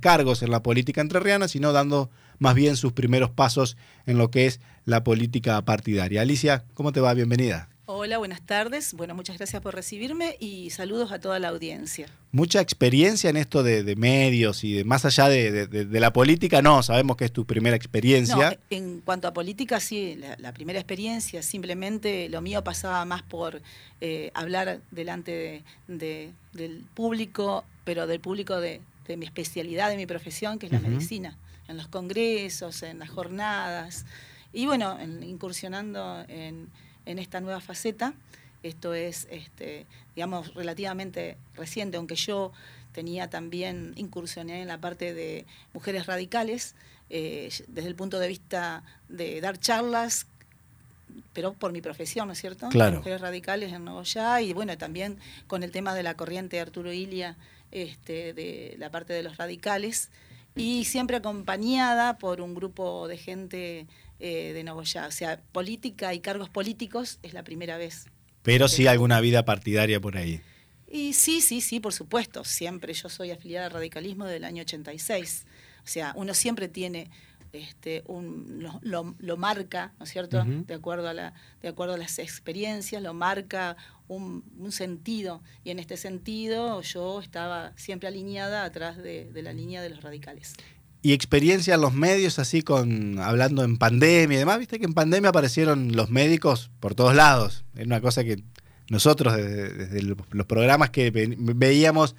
cargos 0.00 0.44
en 0.44 0.52
la 0.52 0.62
política 0.62 1.00
entrerriana, 1.00 1.48
sino 1.48 1.72
dando 1.72 2.08
más 2.38 2.54
bien 2.54 2.76
sus 2.76 2.92
primeros 2.92 3.30
pasos 3.30 3.76
en 4.06 4.16
lo 4.16 4.30
que 4.30 4.46
es 4.46 4.60
la 4.84 5.02
política 5.02 5.60
partidaria. 5.62 6.22
Alicia, 6.22 6.64
¿cómo 6.74 6.92
te 6.92 7.00
va? 7.00 7.14
Bienvenida. 7.14 7.68
Hola, 7.86 8.18
buenas 8.18 8.40
tardes. 8.42 8.94
Bueno, 8.94 9.16
muchas 9.16 9.38
gracias 9.38 9.60
por 9.60 9.74
recibirme 9.74 10.36
y 10.38 10.70
saludos 10.70 11.10
a 11.10 11.18
toda 11.18 11.40
la 11.40 11.48
audiencia. 11.48 12.06
Mucha 12.30 12.60
experiencia 12.60 13.28
en 13.28 13.36
esto 13.36 13.64
de, 13.64 13.96
medios 13.96 14.62
y 14.62 14.74
de, 14.74 14.84
más 14.84 15.04
allá 15.04 15.28
de, 15.28 15.88
la 15.90 16.12
política, 16.12 16.62
no, 16.62 16.80
sabemos 16.84 17.16
que 17.16 17.24
es 17.24 17.32
tu 17.32 17.44
primera 17.44 17.74
experiencia. 17.74 18.56
en 18.70 19.00
cuanto 19.00 19.26
a 19.26 19.32
política, 19.32 19.80
sí, 19.80 20.16
la, 20.38 20.52
primera 20.52 20.78
experiencia, 20.78 21.42
simplemente 21.42 22.28
lo 22.28 22.40
mío 22.40 22.62
pasaba 22.62 23.04
más 23.04 23.22
por 23.22 23.62
eh, 24.00 24.30
hablar 24.34 24.80
delante 24.92 25.64
del 25.88 26.84
público, 26.94 27.64
pero 27.84 28.06
del 28.06 28.20
público 28.20 28.60
de, 28.60 28.80
mi 29.16 29.26
especialidad, 29.26 29.90
de 29.90 29.96
mi 29.96 30.06
profesión, 30.06 30.58
que 30.58 30.66
es 30.66 30.72
la 30.72 30.80
medicina, 30.80 31.36
en 31.68 31.76
los 31.76 31.88
congresos, 31.88 32.82
en 32.82 32.98
las 32.98 33.10
jornadas, 33.10 34.04
y 34.52 34.66
bueno, 34.66 34.98
incursionando 35.22 36.24
en 36.28 36.68
en 37.08 37.18
esta 37.18 37.40
nueva 37.40 37.60
faceta. 37.60 38.14
Esto 38.62 38.94
es, 38.94 39.26
este, 39.30 39.86
digamos, 40.14 40.54
relativamente 40.54 41.38
reciente, 41.54 41.96
aunque 41.96 42.16
yo 42.16 42.52
tenía 42.92 43.30
también, 43.30 43.94
incursioné 43.96 44.62
en 44.62 44.68
la 44.68 44.78
parte 44.78 45.14
de 45.14 45.46
mujeres 45.72 46.06
radicales, 46.06 46.74
eh, 47.10 47.48
desde 47.68 47.88
el 47.88 47.94
punto 47.94 48.18
de 48.18 48.28
vista 48.28 48.82
de 49.08 49.40
dar 49.40 49.58
charlas, 49.58 50.26
pero 51.32 51.54
por 51.54 51.72
mi 51.72 51.80
profesión, 51.80 52.26
¿no 52.26 52.32
es 52.32 52.40
cierto? 52.40 52.68
Claro. 52.68 52.98
Mujeres 52.98 53.20
radicales 53.20 53.72
en 53.72 53.84
Nogoyá 53.84 54.42
y 54.42 54.52
bueno, 54.52 54.76
también 54.76 55.18
con 55.46 55.62
el 55.62 55.70
tema 55.70 55.94
de 55.94 56.02
la 56.02 56.14
corriente 56.14 56.56
de 56.56 56.62
Arturo 56.62 56.92
Ilia, 56.92 57.36
este, 57.70 58.32
de 58.34 58.76
la 58.78 58.90
parte 58.90 59.12
de 59.12 59.22
los 59.22 59.36
radicales, 59.36 60.10
y 60.54 60.84
siempre 60.84 61.16
acompañada 61.16 62.18
por 62.18 62.40
un 62.40 62.54
grupo 62.54 63.06
de 63.06 63.16
gente 63.16 63.86
eh, 64.18 64.52
de 64.52 64.64
Nogoyá. 64.64 65.06
O 65.06 65.12
sea, 65.12 65.40
política 65.52 66.14
y 66.14 66.20
cargos 66.20 66.48
políticos 66.48 67.18
es 67.22 67.32
la 67.32 67.44
primera 67.44 67.78
vez. 67.78 68.06
Pero 68.42 68.66
sí 68.68 68.86
alguna 68.86 69.20
vida 69.20 69.44
partidaria 69.44 70.00
por 70.00 70.16
ahí. 70.16 70.40
Y 70.90 71.12
sí, 71.12 71.40
sí, 71.40 71.60
sí, 71.60 71.80
por 71.80 71.92
supuesto. 71.92 72.44
Siempre 72.44 72.92
yo 72.94 73.08
soy 73.08 73.30
afiliada 73.30 73.66
al 73.66 73.72
radicalismo 73.72 74.24
del 74.24 74.44
año 74.44 74.62
86. 74.62 75.46
O 75.84 75.86
sea, 75.86 76.12
uno 76.16 76.34
siempre 76.34 76.68
tiene 76.68 77.10
este, 77.52 78.02
un, 78.06 78.66
lo, 78.82 79.36
marca, 79.36 79.92
¿no 79.98 80.04
es 80.04 80.10
cierto? 80.10 80.44
de, 80.44 80.74
acuerdo 80.74 81.08
a 81.08 81.14
la, 81.14 81.34
de 81.62 81.68
acuerdo 81.68 81.94
a 81.94 81.98
las 81.98 82.18
experiencias, 82.18 83.02
lo 83.02 83.14
marca 83.14 83.76
un, 84.08 84.42
sentido. 84.70 85.42
Y 85.64 85.70
en 85.70 85.78
este 85.78 85.96
sentido 85.96 86.82
yo 86.82 87.20
estaba 87.20 87.72
siempre 87.76 88.08
alineada 88.08 88.64
atrás 88.64 88.96
de, 88.96 89.30
la 89.34 89.52
línea 89.52 89.80
de 89.82 89.90
los 89.90 90.02
radicales 90.02 90.54
y 91.00 91.12
experiencia 91.12 91.76
en 91.76 91.80
los 91.80 91.94
medios, 91.94 92.40
así 92.40 92.62
con 92.62 93.20
hablando 93.20 93.62
en 93.62 93.76
pandemia 93.76 94.34
y 94.34 94.38
demás, 94.40 94.58
viste 94.58 94.80
que 94.80 94.84
en 94.84 94.94
pandemia 94.94 95.30
aparecieron 95.30 95.94
los 95.94 96.10
médicos 96.10 96.72
por 96.80 96.96
todos 96.96 97.14
lados. 97.14 97.64
Es 97.76 97.86
una 97.86 98.00
cosa 98.00 98.24
que 98.24 98.42
nosotros 98.90 99.36
desde, 99.36 100.02
los 100.02 100.46
programas 100.46 100.90
que 100.90 101.10
veíamos 101.10 102.16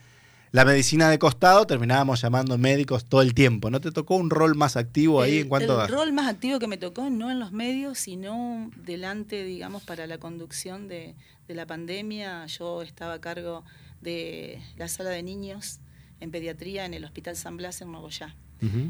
la 0.52 0.66
medicina 0.66 1.09
de 1.09 1.19
costado 1.19 1.67
terminábamos 1.67 2.22
llamando 2.22 2.58
médicos 2.58 3.05
todo 3.05 3.22
el 3.22 3.33
tiempo. 3.33 3.69
¿No 3.69 3.81
te 3.81 3.92
tocó 3.92 4.16
un 4.16 4.30
rol 4.30 4.56
más 4.56 4.78
activo 4.78 5.22
ahí 5.22 5.39
en 5.39 5.50
cuanto 5.50 5.80
a...? 5.80 5.86
El 5.86 5.91
rol 5.91 6.14
más 6.14 6.28
activo 6.28 6.59
que 6.59 6.67
me 6.67 6.78
tocó 6.78 7.09
no 7.09 7.30
en 7.30 7.39
los 7.39 7.52
medios, 7.52 8.00
sino 8.00 8.72
delante, 8.75 9.44
digamos, 9.44 9.83
para 9.83 10.08
la 10.08 10.17
conducción 10.17 10.88
de, 10.88 11.16
de 11.47 11.56
la 11.56 11.66
pandemia. 11.66 12.45
Yo 12.47 12.81
estaba 12.81 13.14
a 13.14 13.22
cargo 13.22 13.64
de 14.02 14.61
la 14.78 14.88
sala 14.88 15.11
de 15.11 15.23
niños 15.23 15.80
en 16.19 16.31
pediatría 16.31 16.86
en 16.86 16.94
el 16.94 17.06
Hospital 17.06 17.36
San 17.36 17.58
Blas 17.58 17.81
en 17.81 17.91
Nogoyá. 17.91 18.36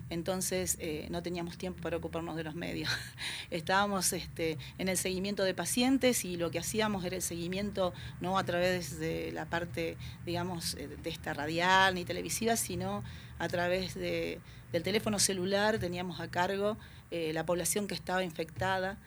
Entonces 0.10 0.78
eh, 0.80 1.08
no 1.12 1.22
teníamos 1.22 1.58
tiempo 1.58 1.82
para 1.82 1.98
ocuparnos 1.98 2.36
de 2.36 2.44
los 2.44 2.56
medios. 2.56 2.90
Estábamos 3.52 4.14
este, 4.14 4.58
en 4.80 4.90
el 4.90 4.98
seguimiento 4.98 5.44
de 5.44 5.54
pacientes 5.54 6.26
y 6.26 6.38
lo 6.38 6.50
que 6.50 6.60
hacíamos 6.60 7.06
era 7.06 7.16
el 7.16 7.22
seguimiento 7.22 7.94
no 8.20 8.40
a 8.40 8.44
través 8.44 9.00
de 9.00 9.32
la 9.32 9.46
parte, 9.46 9.96
digamos, 10.26 10.74
eh, 10.76 10.88
de 10.88 11.10
esta 11.10 11.34
radial 11.34 11.96
ni 11.96 12.04
televisiva, 12.04 12.56
sino 12.56 13.04
a 13.38 13.48
través 13.48 13.94
de, 13.94 14.40
del 14.72 14.82
teléfono 14.84 15.20
celular 15.20 15.78
teníamos 15.78 16.20
a 16.20 16.30
cargo 16.30 16.78
eh, 17.12 17.32
la 17.34 17.46
población 17.46 17.88
que 17.88 17.96
estaba 17.96 18.24
infectada 18.24 18.98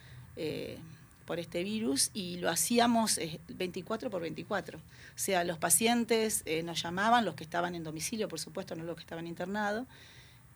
por 1.27 1.39
este 1.39 1.63
virus 1.63 2.11
y 2.15 2.39
lo 2.39 2.49
hacíamos 2.49 3.21
24 3.49 4.09
por 4.09 4.23
24. 4.23 4.79
O 4.79 4.83
sea, 5.15 5.45
los 5.45 5.59
pacientes 5.59 6.43
nos 6.65 6.83
llamaban, 6.83 7.27
los 7.27 7.35
que 7.35 7.45
estaban 7.45 7.75
en 7.75 7.85
domicilio, 7.85 8.29
por 8.29 8.41
supuesto, 8.41 8.75
no 8.75 8.85
los 8.85 8.97
que 8.97 9.03
estaban 9.03 9.27
internados, 9.27 9.87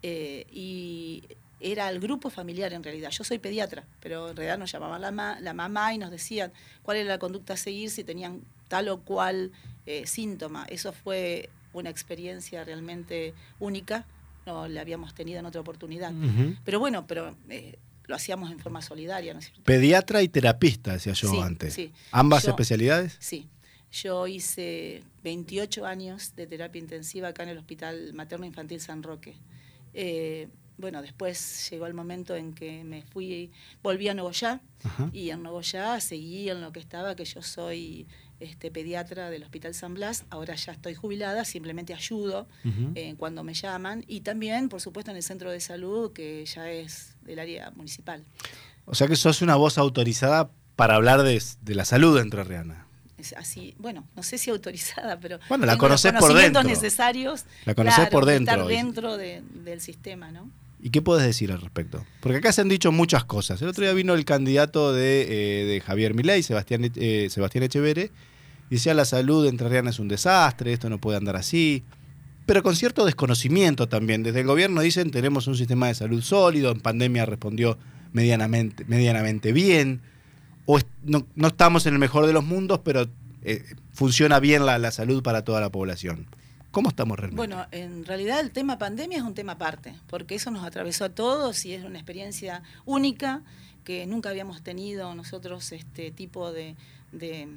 eh, 0.03 0.47
y 0.51 1.25
era 1.61 1.89
el 1.89 2.01
grupo 2.01 2.31
familiar 2.31 2.73
en 2.73 2.83
realidad. 2.83 3.11
Yo 3.11 3.25
soy 3.25 3.39
pediatra, 3.39 3.85
pero 4.01 4.31
en 4.31 4.37
realidad 4.37 4.59
nos 4.59 4.71
llamaban 4.71 5.01
la, 5.01 5.39
la 5.41 5.55
mamá 5.55 5.95
y 5.95 5.99
nos 5.99 6.11
decían 6.11 6.53
cuál 6.83 6.99
era 6.99 7.11
la 7.11 7.19
conducta 7.19 7.55
a 7.55 7.57
seguir 7.57 7.91
si 7.91 8.05
tenían 8.05 8.43
tal 8.69 8.89
o 8.89 9.01
cual 9.01 9.53
eh, 9.87 10.07
síntoma. 10.07 10.67
Eso 10.69 10.93
fue 10.93 11.49
una 11.73 11.91
experiencia 11.91 12.65
realmente 12.65 13.35
única, 13.59 14.07
no 14.47 14.69
la 14.69 14.81
habíamos 14.81 15.15
tenido 15.15 15.41
en 15.41 15.47
otra 15.47 15.61
oportunidad. 15.61 16.13
Pero 16.65 16.79
bueno, 16.79 17.07
pero 17.07 17.37
eh, 17.49 17.79
lo 18.07 18.15
hacíamos 18.15 18.51
en 18.51 18.59
forma 18.59 18.83
solidaria, 18.83 19.33
¿no 19.33 19.41
es 19.41 19.47
cierto? 19.47 19.63
Pediatra 19.65 20.23
y 20.23 20.29
terapista, 20.29 20.93
decía 20.93 21.13
yo 21.13 21.43
antes. 21.43 21.79
¿Ambas 22.11 22.47
especialidades? 22.47 23.17
Sí. 23.21 23.49
Yo 23.93 24.27
hice 24.27 25.03
28 25.23 25.87
años 25.87 26.35
de 26.37 26.47
terapia 26.47 26.81
intensiva 26.81 27.29
acá 27.29 27.45
en 27.45 27.51
el 27.51 27.59
Hospital 27.59 28.13
Materno 28.15 28.45
Infantil 28.45 28.81
San 28.81 29.03
Roque. 29.03 29.37
Eh, 29.99 30.49
bueno, 30.77 31.01
después 31.01 31.71
llegó 31.71 31.87
el 31.87 31.95
momento 31.95 32.37
en 32.37 32.53
que 32.53 32.85
me 32.85 33.03
fui, 33.03 33.51
volví 33.83 34.09
a 34.09 34.15
Nogoyá 34.15 34.61
y 35.11 35.31
en 35.31 35.43
Nogoyá 35.43 35.99
seguí 36.01 36.51
en 36.51 36.61
lo 36.61 36.71
que 36.71 36.81
estaba, 36.81 37.17
que 37.17 37.25
yo 37.25 37.41
soy 37.41 38.07
este, 38.41 38.71
pediatra 38.71 39.31
del 39.31 39.43
Hospital 39.43 39.73
San 39.73 39.95
Blas, 39.95 40.27
ahora 40.29 40.55
ya 40.55 40.73
estoy 40.73 40.95
jubilada, 40.95 41.47
simplemente 41.47 41.95
ayudo 41.95 42.47
eh, 42.95 43.15
cuando 43.17 43.43
me 43.43 43.55
llaman. 43.55 44.05
Y 44.07 44.21
también, 44.21 44.69
por 44.69 44.83
supuesto, 44.83 45.11
en 45.11 45.17
el 45.17 45.23
centro 45.23 45.51
de 45.51 45.61
salud, 45.61 46.13
que 46.13 46.45
ya 46.45 46.71
es 46.71 47.17
del 47.23 47.39
área 47.39 47.71
municipal. 47.71 48.23
O 48.85 48.95
sea 48.95 49.09
que 49.09 49.17
sos 49.17 49.41
una 49.41 49.57
voz 49.57 49.79
autorizada 49.79 50.51
para 50.77 50.97
hablar 50.97 51.23
de, 51.23 51.43
de 51.63 51.75
la 51.75 51.87
salud 51.87 52.19
entrerriana 52.21 52.86
así, 53.37 53.75
bueno, 53.79 54.07
no 54.15 54.23
sé 54.23 54.39
si 54.39 54.51
autorizada, 54.51 55.19
pero 55.21 55.39
bueno, 55.49 55.67
la 55.67 55.77
conoces 55.79 56.13
por 56.13 56.35
dentro. 56.35 56.63
necesarios. 56.63 57.45
La 57.65 57.75
conoces 57.75 58.09
por 58.09 58.25
dentro. 58.27 58.55
Estar 58.55 58.69
dentro 58.69 59.17
del 59.17 59.81
sistema, 59.81 60.31
¿no? 60.31 60.51
¿Y 60.83 60.91
qué 60.91 61.03
puedes 61.03 61.27
decir 61.27 61.51
al 61.51 61.61
respecto? 61.61 62.05
Porque 62.21 62.39
acá 62.39 62.53
se 62.53 62.61
han 62.61 62.69
dicho 62.69 62.93
muchas 62.93 63.25
cosas. 63.25 63.61
El 63.63 63.69
otro 63.69 63.83
día 63.83 63.93
vino 63.95 64.15
el 64.15 64.25
candidato 64.25 64.93
de, 64.93 65.77
eh, 65.77 65.81
Javier 65.81 66.15
Milei, 66.15 66.43
Sebastián, 66.43 66.93
eh, 66.95 67.29
Sebastián 67.31 67.65
Echevere, 67.65 68.11
y 68.71 68.75
decía 68.75 68.95
la 68.95 69.05
salud 69.05 69.47
Entrerriana 69.47 69.91
es 69.91 69.99
un 69.99 70.09
desastre, 70.09 70.73
esto 70.73 70.91
no 70.91 71.01
puede 71.01 71.17
andar 71.17 71.37
así. 71.37 71.85
Pero 72.45 72.63
con 72.63 72.77
cierto 72.77 73.05
desconocimiento 73.05 73.89
también. 73.89 74.23
Desde 74.23 74.41
el 74.41 74.47
gobierno 74.47 74.81
dicen 74.81 75.11
tenemos 75.11 75.47
un 75.47 75.57
sistema 75.57 75.89
de 75.89 75.95
salud 75.95 76.23
sólido, 76.23 76.71
en 76.71 76.81
pandemia 76.81 77.25
respondió 77.27 77.79
medianamente, 78.13 78.85
medianamente 78.87 79.53
bien 79.53 80.03
o 80.67 80.79
no, 81.05 81.27
estamos 81.47 81.87
en 81.87 81.95
el 81.95 81.99
mejor 81.99 82.27
de 82.27 82.33
los 82.33 82.45
mundos, 82.45 82.81
pero 82.85 83.09
eh, 83.43 83.65
funciona 83.93 84.41
bien 84.41 84.67
la, 84.67 84.91
salud 84.91 85.23
para 85.23 85.45
toda 85.45 85.61
la 85.61 85.71
población. 85.71 86.27
¿Cómo 86.73 86.91
estamos 86.91 87.19
realmente? 87.19 87.37
Bueno, 87.37 87.67
en 87.71 88.05
realidad 88.05 88.41
el 88.41 88.51
tema 88.51 88.77
pandemia 88.77 89.19
es 89.19 89.25
un 89.25 89.35
tema 89.35 89.53
aparte, 89.53 89.95
porque 90.09 90.35
eso 90.35 90.51
nos 90.51 90.65
atravesó 90.65 91.07
a 91.07 91.09
todos 91.09 91.65
y 91.65 91.73
es 91.73 91.85
una 91.85 91.99
experiencia 91.99 92.63
única 92.85 93.43
que 93.85 94.05
nunca 94.07 94.31
habíamos 94.31 94.63
tenido 94.63 95.15
nosotros 95.15 95.73
este 95.73 96.11
tipo 96.11 96.53
de, 96.53 96.75
de, 97.13 97.49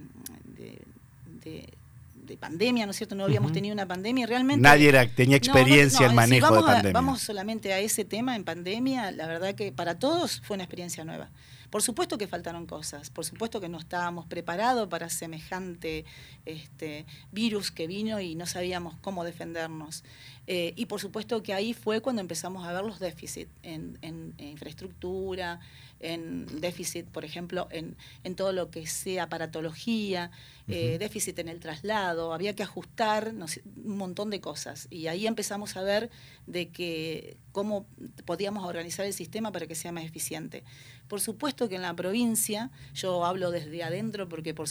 pandemia, 2.39 2.85
¿no 2.85 2.91
es 2.91 2.97
cierto? 2.97 3.15
No 3.15 3.23
habíamos 3.25 3.51
tenido 3.51 3.73
una 3.73 3.87
pandemia 3.87 4.27
realmente... 4.27 4.61
Nadie 4.61 4.89
era, 4.89 5.07
tenía 5.07 5.35
experiencia 5.35 6.05
en 6.05 6.15
manejo 6.15 6.55
de 6.55 6.61
pandemia. 6.61 6.93
vamos 6.93 7.21
solamente 7.21 7.73
a 7.73 7.79
ese 7.79 8.05
tema 8.05 8.35
en 8.35 8.43
pandemia, 8.43 9.09
la 9.11 9.25
verdad 9.25 9.55
que 9.55 9.71
para 9.71 9.97
todos 9.97 10.39
fue 10.45 10.53
una 10.53 10.63
experiencia 10.63 11.03
nueva. 11.03 11.29
Por 11.69 11.83
supuesto 11.83 12.17
que 12.17 12.27
faltaron 12.27 12.65
cosas, 12.65 13.09
por 13.09 13.25
supuesto 13.25 13.61
que 13.61 13.69
no 13.69 13.77
estábamos 13.77 14.25
preparados 14.25 14.87
para 14.87 15.09
semejante 15.09 16.05
este, 16.45 17.05
virus 17.31 17.71
que 17.71 17.85
vino 17.87 18.19
y 18.19 18.35
no 18.35 18.45
sabíamos 18.45 18.95
cómo 19.01 19.23
defendernos. 19.23 20.03
Eh, 20.47 20.73
y 20.75 20.87
por 20.87 20.99
supuesto 20.99 21.43
que 21.43 21.53
ahí 21.53 21.75
fue 21.75 22.01
cuando 22.01 22.21
empezamos 22.21 22.67
a 22.67 22.73
ver 22.73 22.83
los 22.83 22.99
déficits 22.99 23.51
en, 23.61 24.33
infraestructura, 24.39 25.59
en 25.99 26.47
déficit, 26.59 27.05
por 27.05 27.23
ejemplo, 27.23 27.67
en, 27.69 27.95
todo 28.35 28.51
lo 28.51 28.71
que 28.71 28.87
sea 28.87 29.23
aparatología, 29.23 30.31
eh, 30.67 30.97
déficit 30.97 31.37
en 31.37 31.49
el 31.49 31.59
traslado, 31.59 32.33
había 32.33 32.55
que 32.55 32.63
ajustar 32.63 33.31
un 33.31 33.97
montón 33.97 34.31
de 34.31 34.41
cosas. 34.41 34.87
Y 34.89 35.05
ahí 35.05 35.27
empezamos 35.27 35.77
a 35.77 35.83
ver 35.83 36.09
de 36.47 36.69
que 36.69 37.37
cómo 37.51 37.85
podíamos 38.25 38.65
organizar 38.65 39.05
el 39.05 39.13
sistema 39.13 39.51
para 39.51 39.67
que 39.67 39.75
sea 39.75 39.91
más 39.91 40.03
eficiente. 40.03 40.63
Por 41.09 41.19
supuesto 41.19 41.67
que 41.67 41.75
en 41.75 41.81
la 41.81 41.93
provincia, 41.95 42.69
yo 42.93 43.25
hablo 43.25 43.51
desde 43.51 43.83
adentro 43.83 44.29
porque 44.29 44.53
por 44.53 44.67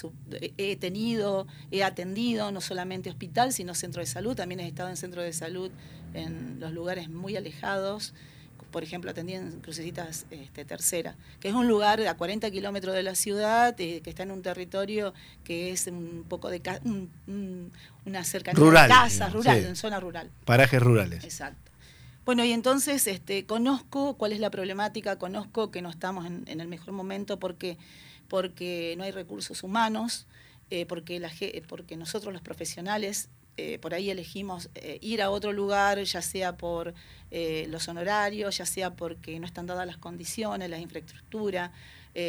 he 0.57 0.77
tenido, 0.77 1.47
he 1.71 1.83
atendido 1.83 2.53
no 2.53 2.61
solamente 2.61 3.11
hospital, 3.11 3.53
sino 3.53 3.75
centro 3.75 4.01
de 4.01 4.07
salud, 4.07 4.37
también 4.37 4.61
he 4.61 4.69
estado 4.69 4.89
en 4.89 4.97
centro 4.97 5.21
de 5.21 5.33
salud 5.33 5.71
en 6.15 6.61
los 6.61 6.73
lugares 6.73 7.11
muy 7.11 7.37
alejados, 7.37 8.15
por 8.71 8.83
ejemplo, 8.83 9.11
atendí 9.11 9.35
en 9.35 9.61
Crucecitas 9.61 10.27
este, 10.31 10.65
Tercera, 10.65 11.17
que 11.41 11.49
es 11.49 11.55
un 11.55 11.69
lugar 11.69 12.01
a 12.07 12.15
40 12.15 12.51
kilómetros 12.51 12.95
de 12.95 13.03
la 13.03 13.15
ciudad, 13.15 13.75
eh, 13.81 14.01
que 14.03 14.11
está 14.11 14.23
en 14.23 14.31
un 14.31 14.43
territorio 14.43 15.15
que 15.43 15.73
es 15.73 15.87
un 15.87 16.25
poco 16.29 16.51
de 16.51 16.61
una 18.07 18.25
cercanía 18.25 18.61
rural, 18.61 18.89
de 18.89 18.95
casas, 18.95 19.33
rural, 19.33 19.59
en 19.59 19.77
zona 19.77 20.01
rural. 20.01 20.31
Parajes 20.45 20.83
rurales. 20.83 21.25
Exacto. 21.25 21.68
Bueno, 22.29 22.45
y 22.45 22.53
entonces 22.53 23.07
este, 23.07 23.47
conozco 23.47 24.19
cuál 24.19 24.33
es 24.33 24.39
la 24.39 24.51
problemática, 24.51 25.17
conozco 25.17 25.71
que 25.71 25.81
no 25.81 25.89
estamos 25.89 26.27
en, 26.27 26.61
el 26.61 26.69
mejor 26.69 26.93
momento 26.93 27.39
porque, 27.39 27.79
porque 28.29 28.93
no 28.99 29.05
hay 29.05 29.13
recursos 29.13 29.63
humanos, 29.63 30.27
eh, 30.69 30.85
porque, 30.85 31.21
la, 31.21 31.33
porque 31.69 31.97
nosotros 31.97 32.35
los 32.35 32.43
profesionales 32.43 33.31
eh, 33.57 33.79
por 33.79 33.95
ahí 33.95 34.11
elegimos 34.11 34.69
eh, 34.75 34.99
ir 35.01 35.23
a 35.23 35.31
otro 35.31 35.53
lugar, 35.53 36.03
ya 36.03 36.21
sea 36.21 36.59
por 36.59 36.93
eh, 37.31 37.65
los 37.71 37.89
honorarios, 37.89 38.59
ya 38.59 38.67
sea 38.67 38.95
porque 38.95 39.41
no 39.41 39.47
están 39.47 39.65
dadas 39.65 39.87
las 39.87 39.97
condiciones, 39.97 40.69
la 40.69 40.79
infraestructura, 40.79 41.73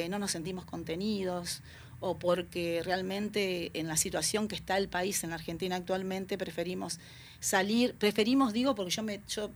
no 0.10 0.20
nos 0.20 0.32
sentimos 0.32 0.66
contenidos 0.66 1.64
o 2.00 2.20
porque 2.20 2.82
realmente 2.86 3.72
en 3.74 3.88
la 3.88 3.98
situación 3.98 4.48
que 4.48 4.56
está 4.56 4.78
el 4.78 4.88
país 4.88 5.24
en 5.24 5.32
la 5.32 5.38
Argentina 5.38 5.78
actualmente 5.78 6.38
preferimos 6.38 7.00
salir, 7.40 7.94
preferimos 7.96 8.54
digo 8.54 8.76
porque 8.76 8.92
yo 8.92 9.04
me 9.04 9.22
yo 9.28 9.50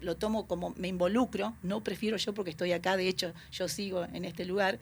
lo 0.00 0.16
tomo 0.16 0.46
como 0.46 0.74
me 0.76 0.88
involucro, 0.88 1.54
no 1.62 1.82
prefiero 1.82 2.16
yo 2.16 2.34
porque 2.34 2.50
estoy 2.50 2.72
acá, 2.72 2.96
de 2.96 3.08
hecho 3.08 3.32
yo 3.52 3.68
sigo 3.68 4.04
en 4.04 4.24
este 4.24 4.44
lugar, 4.44 4.78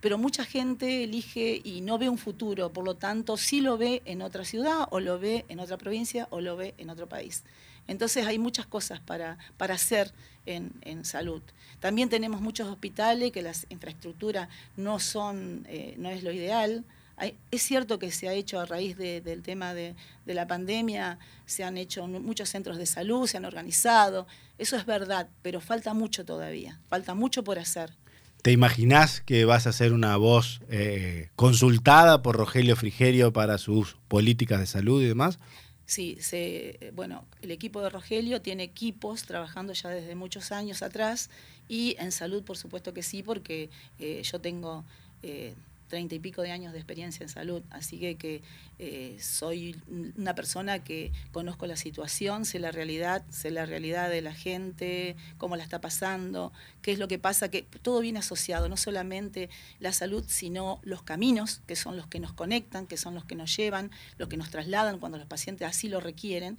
pero 0.00 0.16
mucha 0.16 0.44
gente 0.44 1.04
elige 1.04 1.60
y 1.62 1.82
no 1.82 1.98
ve 1.98 2.08
un 2.08 2.18
futuro, 2.18 2.72
por 2.72 2.84
lo 2.84 2.94
tanto 2.96 3.36
sí 3.36 3.60
lo 3.60 3.76
ve 3.76 4.02
en 4.06 4.22
otra 4.22 4.44
ciudad 4.44 4.88
o 4.90 5.00
lo 5.00 5.18
ve 5.18 5.44
en 5.48 5.60
otra 5.60 5.76
provincia 5.76 6.26
o 6.30 6.40
lo 6.40 6.56
ve 6.56 6.74
en 6.78 6.88
otro 6.90 7.06
país. 7.08 7.44
Entonces 7.86 8.26
hay 8.26 8.38
muchas 8.38 8.66
cosas 8.66 9.00
para, 9.00 9.36
para 9.56 9.74
hacer 9.74 10.12
en, 10.46 11.04
salud. 11.04 11.42
También 11.80 12.08
tenemos 12.08 12.40
muchos 12.40 12.68
hospitales 12.68 13.32
que 13.32 13.42
las 13.42 13.66
infraestructuras 13.68 14.48
no 14.76 14.98
son, 14.98 15.66
eh, 15.68 15.94
no 15.98 16.08
es 16.08 16.22
lo 16.22 16.32
ideal. 16.32 16.84
Es 17.50 17.62
cierto 17.62 17.98
que 17.98 18.10
se 18.10 18.28
ha 18.28 18.32
hecho 18.32 18.60
a 18.60 18.66
raíz 18.66 18.96
del 18.96 19.42
tema 19.42 19.74
de, 19.74 19.94
de, 20.26 20.34
la 20.34 20.46
pandemia, 20.46 21.18
se 21.46 21.64
han 21.64 21.76
hecho 21.76 22.06
muchos 22.06 22.48
centros 22.48 22.78
de 22.78 22.86
salud, 22.86 23.26
se 23.26 23.36
han 23.36 23.44
organizado, 23.44 24.26
eso 24.58 24.76
es 24.76 24.86
verdad, 24.86 25.28
pero 25.42 25.60
falta 25.60 25.94
mucho 25.94 26.24
todavía, 26.24 26.80
falta 26.88 27.14
mucho 27.14 27.44
por 27.44 27.58
hacer. 27.58 27.90
¿Te 28.42 28.52
imaginás 28.52 29.20
que 29.20 29.44
vas 29.44 29.66
a 29.66 29.72
ser 29.72 29.92
una 29.92 30.16
voz 30.16 30.62
eh, 30.70 31.28
consultada 31.36 32.22
por 32.22 32.36
Rogelio 32.36 32.74
Frigerio 32.74 33.32
para 33.34 33.58
sus 33.58 33.96
políticas 34.08 34.60
de 34.60 34.66
salud 34.66 35.02
y 35.02 35.06
demás? 35.06 35.38
Sí, 35.84 36.16
se, 36.20 36.92
bueno, 36.94 37.26
el 37.42 37.50
equipo 37.50 37.82
de 37.82 37.90
Rogelio 37.90 38.40
tiene 38.40 38.62
equipos 38.62 39.24
trabajando 39.24 39.72
ya 39.74 39.90
desde 39.90 40.14
muchos 40.14 40.52
años 40.52 40.82
atrás 40.82 41.28
y 41.68 41.96
en 41.98 42.12
salud, 42.12 42.42
por 42.42 42.56
supuesto 42.56 42.94
que 42.94 43.02
sí, 43.02 43.22
porque 43.22 43.68
eh, 43.98 44.22
yo 44.22 44.40
tengo 44.40 44.84
eh, 45.22 45.54
treinta 45.90 46.14
y 46.14 46.20
pico 46.20 46.40
de 46.40 46.52
años 46.52 46.72
de 46.72 46.78
experiencia 46.78 47.22
en 47.24 47.28
salud, 47.28 47.62
así 47.68 47.98
que, 47.98 48.16
que 48.16 48.42
eh, 48.78 49.18
soy 49.20 49.76
una 50.16 50.34
persona 50.34 50.82
que 50.82 51.12
conozco 51.32 51.66
la 51.66 51.76
situación, 51.76 52.46
sé 52.46 52.58
la 52.58 52.70
realidad, 52.70 53.22
sé 53.28 53.50
la 53.50 53.66
realidad 53.66 54.08
de 54.08 54.22
la 54.22 54.32
gente, 54.32 55.16
cómo 55.36 55.56
la 55.56 55.64
está 55.64 55.82
pasando, 55.82 56.52
qué 56.80 56.92
es 56.92 56.98
lo 56.98 57.08
que 57.08 57.18
pasa, 57.18 57.50
que 57.50 57.62
todo 57.82 58.00
viene 58.00 58.20
asociado, 58.20 58.70
no 58.70 58.78
solamente 58.78 59.50
la 59.80 59.92
salud, 59.92 60.24
sino 60.26 60.80
los 60.82 61.02
caminos, 61.02 61.60
que 61.66 61.76
son 61.76 61.96
los 61.96 62.06
que 62.06 62.20
nos 62.20 62.32
conectan, 62.32 62.86
que 62.86 62.96
son 62.96 63.14
los 63.14 63.24
que 63.24 63.34
nos 63.34 63.54
llevan, 63.54 63.90
los 64.16 64.28
que 64.28 64.36
nos 64.36 64.48
trasladan 64.48 65.00
cuando 65.00 65.18
los 65.18 65.26
pacientes 65.26 65.68
así 65.68 65.88
lo 65.88 66.00
requieren. 66.00 66.56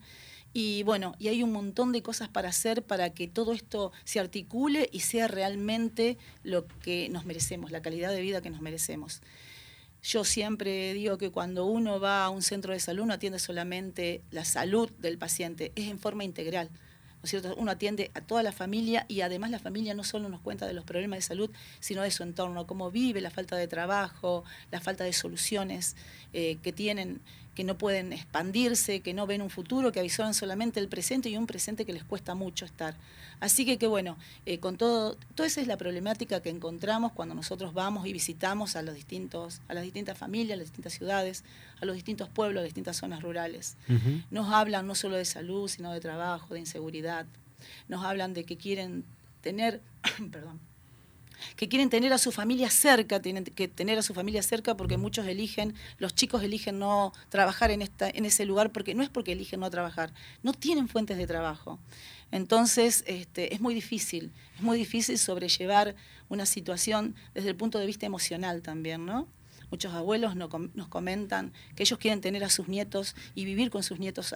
Y 0.53 0.83
bueno, 0.83 1.15
y 1.17 1.29
hay 1.29 1.43
un 1.43 1.51
montón 1.51 1.91
de 1.91 2.01
cosas 2.01 2.27
para 2.27 2.49
hacer 2.49 2.83
para 2.83 3.11
que 3.11 3.27
todo 3.27 3.53
esto 3.53 3.91
se 4.03 4.19
articule 4.19 4.89
y 4.91 4.99
sea 4.99 5.27
realmente 5.27 6.17
lo 6.43 6.67
que 6.67 7.07
nos 7.09 7.25
merecemos, 7.25 7.71
la 7.71 7.81
calidad 7.81 8.11
de 8.11 8.21
vida 8.21 8.41
que 8.41 8.49
nos 8.49 8.61
merecemos. 8.61 9.21
Yo 10.03 10.23
siempre 10.25 10.93
digo 10.93 11.17
que 11.17 11.29
cuando 11.29 11.65
uno 11.65 11.99
va 11.99 12.25
a 12.25 12.29
un 12.29 12.41
centro 12.41 12.73
de 12.73 12.79
salud 12.79 13.05
no 13.05 13.13
atiende 13.13 13.39
solamente 13.39 14.21
la 14.31 14.45
salud 14.45 14.89
del 14.99 15.17
paciente, 15.17 15.71
es 15.75 15.87
en 15.87 15.99
forma 15.99 16.23
integral. 16.23 16.69
¿no 17.21 17.25
es 17.25 17.29
cierto? 17.29 17.53
Uno 17.55 17.69
atiende 17.69 18.09
a 18.15 18.21
toda 18.21 18.41
la 18.41 18.51
familia 18.51 19.05
y 19.07 19.21
además 19.21 19.51
la 19.51 19.59
familia 19.59 19.93
no 19.93 20.03
solo 20.03 20.27
nos 20.27 20.41
cuenta 20.41 20.65
de 20.65 20.73
los 20.73 20.85
problemas 20.85 21.17
de 21.17 21.21
salud, 21.21 21.51
sino 21.79 22.01
de 22.01 22.09
su 22.09 22.23
entorno, 22.23 22.65
cómo 22.65 22.89
vive, 22.89 23.21
la 23.21 23.29
falta 23.29 23.55
de 23.57 23.67
trabajo, 23.67 24.43
la 24.71 24.81
falta 24.81 25.03
de 25.03 25.13
soluciones 25.13 25.95
eh, 26.33 26.57
que 26.63 26.73
tienen 26.73 27.21
que 27.55 27.63
no 27.63 27.77
pueden 27.77 28.13
expandirse, 28.13 29.01
que 29.01 29.13
no 29.13 29.27
ven 29.27 29.41
un 29.41 29.49
futuro, 29.49 29.91
que 29.91 29.99
avisoran 29.99 30.33
solamente 30.33 30.79
el 30.79 30.87
presente 30.87 31.29
y 31.29 31.37
un 31.37 31.47
presente 31.47 31.85
que 31.85 31.93
les 31.93 32.03
cuesta 32.03 32.33
mucho 32.33 32.65
estar. 32.65 32.95
Así 33.39 33.65
que, 33.65 33.77
que 33.77 33.87
bueno, 33.87 34.17
eh, 34.45 34.59
con 34.59 34.77
todo, 34.77 35.17
toda 35.35 35.47
esa 35.47 35.61
es 35.61 35.67
la 35.67 35.77
problemática 35.77 36.41
que 36.41 36.49
encontramos 36.49 37.11
cuando 37.11 37.35
nosotros 37.35 37.73
vamos 37.73 38.05
y 38.07 38.13
visitamos 38.13 38.75
a 38.75 38.83
los 38.83 38.95
distintos, 38.95 39.61
a 39.67 39.73
las 39.73 39.83
distintas 39.83 40.17
familias, 40.17 40.55
a 40.55 40.57
las 40.57 40.67
distintas 40.67 40.93
ciudades, 40.93 41.43
a 41.81 41.85
los 41.85 41.95
distintos 41.95 42.29
pueblos, 42.29 42.59
a 42.59 42.61
las 42.61 42.69
distintas 42.69 42.97
zonas 42.97 43.21
rurales. 43.21 43.75
Nos 44.29 44.53
hablan 44.53 44.87
no 44.87 44.95
solo 44.95 45.17
de 45.17 45.25
salud, 45.25 45.67
sino 45.67 45.91
de 45.91 45.99
trabajo, 45.99 46.53
de 46.53 46.61
inseguridad. 46.61 47.25
Nos 47.89 48.05
hablan 48.05 48.33
de 48.33 48.43
que 48.43 48.57
quieren 48.57 49.03
tener, 49.41 49.81
perdón, 50.31 50.59
que 51.55 51.67
quieren 51.67 51.89
tener 51.89 52.13
a 52.13 52.17
su 52.17 52.31
familia 52.31 52.69
cerca, 52.69 53.21
tienen 53.21 53.43
que 53.43 53.67
tener 53.67 53.97
a 53.97 54.01
su 54.01 54.13
familia 54.13 54.43
cerca 54.43 54.75
porque 54.75 54.97
muchos 54.97 55.27
eligen, 55.27 55.75
los 55.97 56.15
chicos 56.15 56.43
eligen 56.43 56.79
no 56.79 57.13
trabajar 57.29 57.71
en, 57.71 57.81
esta, 57.81 58.09
en 58.09 58.25
ese 58.25 58.45
lugar 58.45 58.71
porque 58.71 58.95
no 58.95 59.03
es 59.03 59.09
porque 59.09 59.33
eligen 59.33 59.59
no 59.59 59.69
trabajar, 59.69 60.13
no 60.43 60.53
tienen 60.53 60.87
fuentes 60.87 61.17
de 61.17 61.27
trabajo. 61.27 61.79
Entonces 62.31 63.03
este, 63.07 63.53
es 63.53 63.61
muy 63.61 63.73
difícil, 63.73 64.31
es 64.55 64.61
muy 64.61 64.77
difícil 64.77 65.17
sobrellevar 65.17 65.95
una 66.29 66.45
situación 66.45 67.15
desde 67.33 67.49
el 67.49 67.55
punto 67.55 67.77
de 67.77 67.85
vista 67.85 68.05
emocional 68.05 68.61
también, 68.61 69.05
¿no? 69.05 69.27
Muchos 69.71 69.93
abuelos 69.93 70.35
nos 70.35 70.87
comentan 70.89 71.53
que 71.75 71.83
ellos 71.83 71.97
quieren 71.97 72.19
tener 72.19 72.43
a 72.43 72.49
sus 72.49 72.67
nietos 72.67 73.15
y 73.35 73.45
vivir 73.45 73.69
con 73.69 73.83
sus 73.83 73.99
nietos 73.99 74.33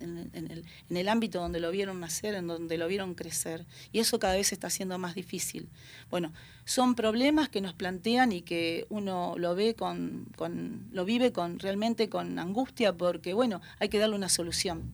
en, 0.00 0.64
el, 0.88 1.08
ámbito 1.08 1.40
donde 1.40 1.58
lo 1.58 1.72
vieron 1.72 1.98
nacer, 1.98 2.36
en 2.36 2.46
donde 2.46 2.78
lo 2.78 2.86
vieron 2.86 3.14
crecer. 3.14 3.66
Y 3.92 3.98
eso 3.98 4.20
cada 4.20 4.34
vez 4.34 4.52
está 4.52 4.70
siendo 4.70 4.96
más 4.96 5.16
difícil. 5.16 5.68
Bueno, 6.08 6.32
son 6.64 6.94
problemas 6.94 7.48
que 7.48 7.60
nos 7.60 7.74
plantean 7.74 8.30
y 8.30 8.42
que 8.42 8.86
uno 8.90 9.34
lo 9.36 9.56
ve 9.56 9.74
con, 9.74 10.28
lo 10.92 11.04
vive 11.04 11.32
con 11.32 11.58
realmente 11.58 12.08
con 12.08 12.38
angustia 12.38 12.92
porque 12.92 13.34
bueno, 13.34 13.60
hay 13.80 13.88
que 13.88 13.98
darle 13.98 14.14
una 14.14 14.28
solución. 14.28 14.84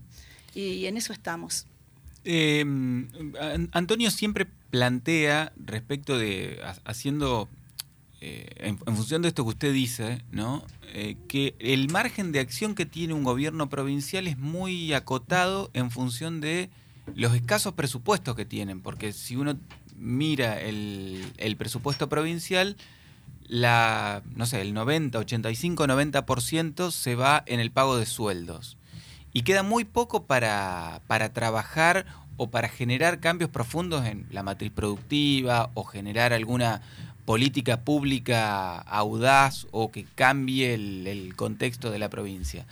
Y, 0.55 0.87
en 0.87 0.96
eso 0.96 1.12
estamos. 1.12 1.67
Em, 2.25 3.08
Antonio 3.73 4.11
siempre 4.11 4.46
plantea 4.71 5.52
respecto 5.56 6.18
de 6.18 6.61
haciendo 6.85 7.49
eh, 8.28 8.45
en, 8.56 8.78
función 8.78 9.23
de 9.23 9.28
esto 9.28 9.45
que 9.45 9.50
usted 9.50 9.73
dice, 9.73 10.21
¿no? 10.33 10.64
Eh, 10.92 11.16
que 11.28 11.54
el 11.61 11.88
margen 11.90 12.33
de 12.33 12.40
acción 12.40 12.75
que 12.75 12.85
tiene 12.85 13.14
un 13.14 13.23
gobierno 13.23 13.68
provincial 13.68 14.26
es 14.26 14.37
muy 14.37 14.92
acotado 14.95 15.71
en 15.75 15.92
función 15.92 16.40
de 16.40 16.68
los 17.14 17.37
escasos 17.37 17.75
presupuestos 17.75 18.35
que 18.35 18.45
tienen, 18.45 18.80
porque 18.80 19.12
si 19.12 19.37
uno 19.37 19.56
mira 19.97 20.61
el, 20.61 21.54
presupuesto 21.56 22.09
provincial, 22.09 22.76
la, 23.47 24.25
no 24.35 24.45
sé, 24.45 24.61
el 24.61 24.75
90, 24.75 25.21
85, 25.21 25.87
90% 25.87 26.90
se 26.90 27.14
va 27.14 27.45
en 27.47 27.61
el 27.61 27.71
pago 27.71 27.97
de 27.97 28.06
sueldos. 28.06 28.76
Y 29.33 29.42
queda 29.42 29.62
muy 29.62 29.85
poco 29.85 30.25
para, 30.25 31.00
para 31.06 31.33
trabajar 31.33 32.06
o 32.38 32.50
para 32.50 32.68
generar 32.68 33.21
cambios 33.21 33.50
profundos 33.50 34.04
en 34.04 34.26
la 34.33 34.42
matriz 34.42 34.73
productiva 34.73 35.71
o 35.75 35.85
generar 35.85 36.33
alguna 36.33 36.83
política 37.26 37.80
pública 37.80 38.78
audaz 38.78 39.66
o 39.73 39.90
que 39.90 40.06
cambie 40.14 40.75
el, 40.75 41.35
contexto 41.37 41.90
de 41.90 41.99
la 41.99 42.09
provincia. 42.09 42.64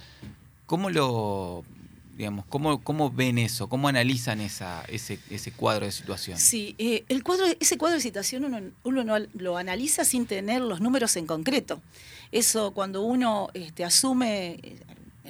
¿Cómo 0.64 0.88
lo, 0.88 1.64
digamos, 2.16 2.46
cómo, 2.48 2.80
cómo 2.82 3.10
ven 3.10 3.36
eso? 3.36 3.68
¿Cómo 3.68 3.88
analizan 3.88 4.40
ese, 4.40 4.64
ese 4.88 5.52
cuadro 5.52 5.84
de 5.84 5.92
situación? 5.92 6.38
Sí, 6.38 6.76
eh, 6.78 7.04
el 7.08 7.22
cuadro, 7.24 7.46
ese 7.58 7.76
cuadro 7.76 7.96
de 7.96 8.00
situación 8.00 8.44
uno, 8.44 8.60
uno 8.84 9.04
no 9.04 9.18
lo 9.34 9.58
analiza 9.58 10.04
sin 10.04 10.24
tener 10.24 10.62
los 10.62 10.80
números 10.80 11.16
en 11.16 11.26
concreto. 11.26 11.82
Eso 12.30 12.70
cuando 12.70 13.02
uno 13.02 13.48
este, 13.54 13.84
asume 13.84 14.60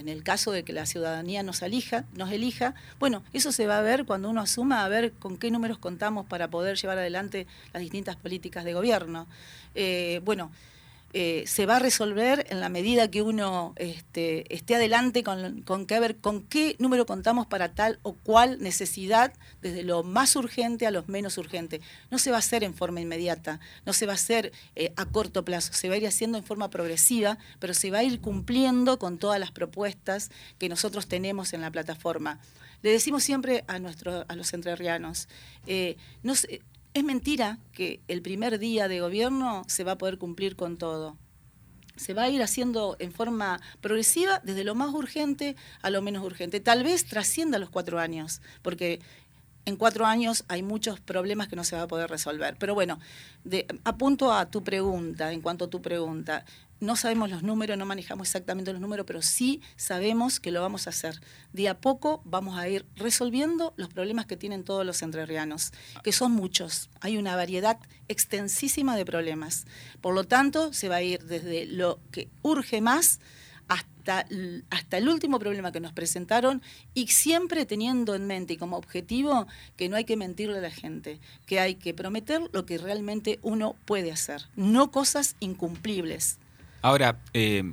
en 0.05 0.11
el 0.11 0.23
caso 0.23 0.53
de 0.53 0.65
que 0.65 0.75
la 0.75 0.85
ciudadanía 0.85 1.43
nos 1.43 1.63
elija, 1.63 2.05
nos 2.13 2.31
elija, 2.31 2.75
bueno, 3.01 3.23
eso 3.33 3.53
se 3.53 3.67
va 3.67 3.79
a 3.79 3.81
ver 3.81 4.05
cuando 4.05 4.29
uno 4.29 4.43
asuma 4.43 4.85
a 4.85 4.89
ver 4.89 5.13
con 5.13 5.39
qué 5.39 5.51
números 5.51 5.79
contamos 5.79 6.27
para 6.27 6.51
poder 6.51 6.77
llevar 6.77 6.99
adelante 6.99 7.47
las 7.73 7.81
distintas 7.81 8.15
políticas 8.15 8.65
de 8.65 8.75
gobierno. 8.75 9.27
Eh, 9.75 10.21
bueno, 10.23 10.51
eh, 11.17 11.45
se 11.47 11.65
va 11.65 11.77
a 11.77 11.79
resolver 11.79 12.45
en 12.51 12.59
la 12.59 12.69
medida 12.69 13.09
que 13.09 13.23
uno 13.23 13.73
este, 13.77 14.53
esté 14.53 14.75
adelante 14.75 15.23
con, 15.23 15.87
que, 15.87 16.01
ver 16.01 16.17
con 16.17 16.43
qué 16.43 16.75
número 16.81 17.07
contamos 17.07 17.47
para 17.47 17.73
tal 17.73 18.01
o 18.03 18.15
cual 18.15 18.59
necesidad, 18.61 19.33
desde 19.63 19.85
lo 19.85 20.03
más 20.03 20.35
urgente 20.35 20.89
a 20.89 20.91
lo 20.91 21.05
menos 21.07 21.39
urgente. 21.39 21.81
No 22.11 22.19
se 22.19 22.33
va 22.33 22.37
a 22.37 22.41
hacer 22.41 22.65
en 22.65 22.75
forma 22.75 23.01
inmediata, 23.01 23.61
no 23.87 23.93
se 23.93 24.07
va 24.07 24.13
a 24.13 24.17
hacer 24.17 24.51
eh, 24.75 24.93
a 24.97 25.07
corto 25.07 25.45
plazo, 25.45 25.73
se 25.73 25.89
va 25.89 25.95
a 25.95 25.99
ir 25.99 26.07
haciendo 26.09 26.37
en 26.37 26.43
forma 26.43 26.69
progresiva, 26.69 27.39
pero 27.61 27.75
se 27.75 27.93
va 27.93 27.99
a 27.99 28.03
ir 28.03 28.21
cumpliendo 28.21 28.99
con 28.99 29.19
todas 29.19 29.39
las 29.39 29.53
propuestas 29.53 30.33
que 30.59 30.69
nosotros 30.69 31.07
tenemos 31.07 31.53
en 31.53 31.61
la 31.61 31.71
plataforma. 31.71 32.41
le 32.83 32.91
decimos 32.91 33.23
siempre 33.23 33.63
a, 33.69 33.77
a 33.77 34.35
los 34.35 34.53
entrerrianos, 34.53 35.29
eh, 35.69 35.97
no 36.25 36.35
es 36.95 37.05
mentira 37.05 37.59
que 37.73 38.01
el 38.09 38.23
primer 38.23 38.59
día 38.59 38.89
de 38.89 39.01
gobierno 39.01 39.65
se 39.67 39.85
va 39.85 39.93
a 39.93 39.99
poder 39.99 40.19
cumplir 40.19 40.57
con 40.57 40.79
todo 40.79 41.17
se 41.97 42.15
va 42.15 42.25
a 42.25 42.29
ir 42.29 42.43
haciendo 42.43 42.97
en 42.99 43.13
forma 43.13 43.61
progresiva 43.81 44.41
desde 44.43 44.65
lo 44.65 44.75
más 44.75 44.93
urgente 44.93 45.57
a 45.83 45.91
lo 45.91 46.03
menos 46.03 46.25
urgente. 46.25 46.61
Tal 46.61 46.83
vez 46.83 47.05
trascienda 47.05 47.59
los 47.59 47.71
cuatro 47.71 48.01
años, 48.01 48.41
porque 48.63 49.01
en 49.67 49.77
cuatro 49.77 50.05
años 50.05 50.45
hay 50.49 50.63
muchos 50.63 51.01
problemas 51.01 51.49
que 51.49 51.57
no 51.57 51.65
se 51.65 51.77
va 51.77 51.83
a 51.83 51.89
poder 51.89 52.11
resolver. 52.11 52.57
Pero 52.59 52.75
bueno, 52.75 52.99
apunto 53.85 54.33
a 54.33 54.51
tu 54.51 54.63
pregunta, 54.63 55.33
en 55.33 55.41
cuanto 55.41 55.67
a 55.67 55.71
tu 55.71 55.81
pregunta 55.81 56.45
no 56.81 56.97
sabemos 56.97 57.31
los 57.31 57.43
números, 57.43 57.79
no 57.79 57.87
manejamos 57.87 58.29
exactamente 58.29 58.73
los 58.73 58.81
números, 58.81 59.07
pero 59.07 59.23
sí 59.23 59.61
sabemos 59.77 60.41
que 60.41 60.51
lo 60.51 60.61
vamos 60.61 60.87
a 60.87 60.91
hacer. 60.91 61.21
De 61.53 61.69
a 61.69 61.81
poco 61.81 62.21
vamos 62.25 62.59
a 62.59 62.69
ir 62.69 62.85
resolviendo 62.97 63.75
los 63.77 63.89
problemas 63.89 64.27
que 64.27 64.37
tienen 64.37 64.65
todos 64.65 64.85
los 64.85 65.03
entrerrianos, 65.03 65.73
que 66.03 66.13
son 66.13 66.33
muchos. 66.33 66.91
Hay 67.01 67.17
una 67.17 67.37
variedad 67.37 67.79
extensísima 68.09 68.97
de 68.97 69.05
problemas. 69.05 69.67
Por 70.01 70.15
lo 70.15 70.25
tanto, 70.25 70.73
se 70.73 70.89
va 70.89 70.97
a 70.97 71.03
ir 71.03 71.25
desde 71.25 71.67
lo 71.67 72.01
que 72.11 72.29
urge 72.43 72.81
más 72.81 73.21
hasta, 73.69 74.27
hasta 74.71 74.99
el 74.99 75.09
último 75.09 75.39
problema 75.39 75.73
que 75.73 75.81
nos 75.81 75.93
presentaron 75.93 76.63
y 76.93 77.07
siempre 77.09 77.65
teniendo 77.67 78.15
en 78.15 78.27
mente 78.27 78.55
y 78.55 78.57
como 78.57 78.77
objetivo 78.77 79.47
que 79.77 79.89
no 79.89 79.97
hay 79.97 80.05
que 80.05 80.17
mentirle 80.17 80.59
a 80.59 80.63
la 80.63 80.71
gente, 80.71 81.21
que 81.47 81.61
hay 81.61 81.77
que 81.77 81.95
prometer 81.95 82.43
lo 82.53 82.67
que 82.67 82.79
realmente 82.79 83.39
uno 83.43 83.77
puede 83.85 84.13
hacer, 84.13 84.43
no 84.57 84.91
cosas 84.91 85.37
incumplibles. 85.41 86.39
Ahora, 86.85 87.17
eh, 87.33 87.65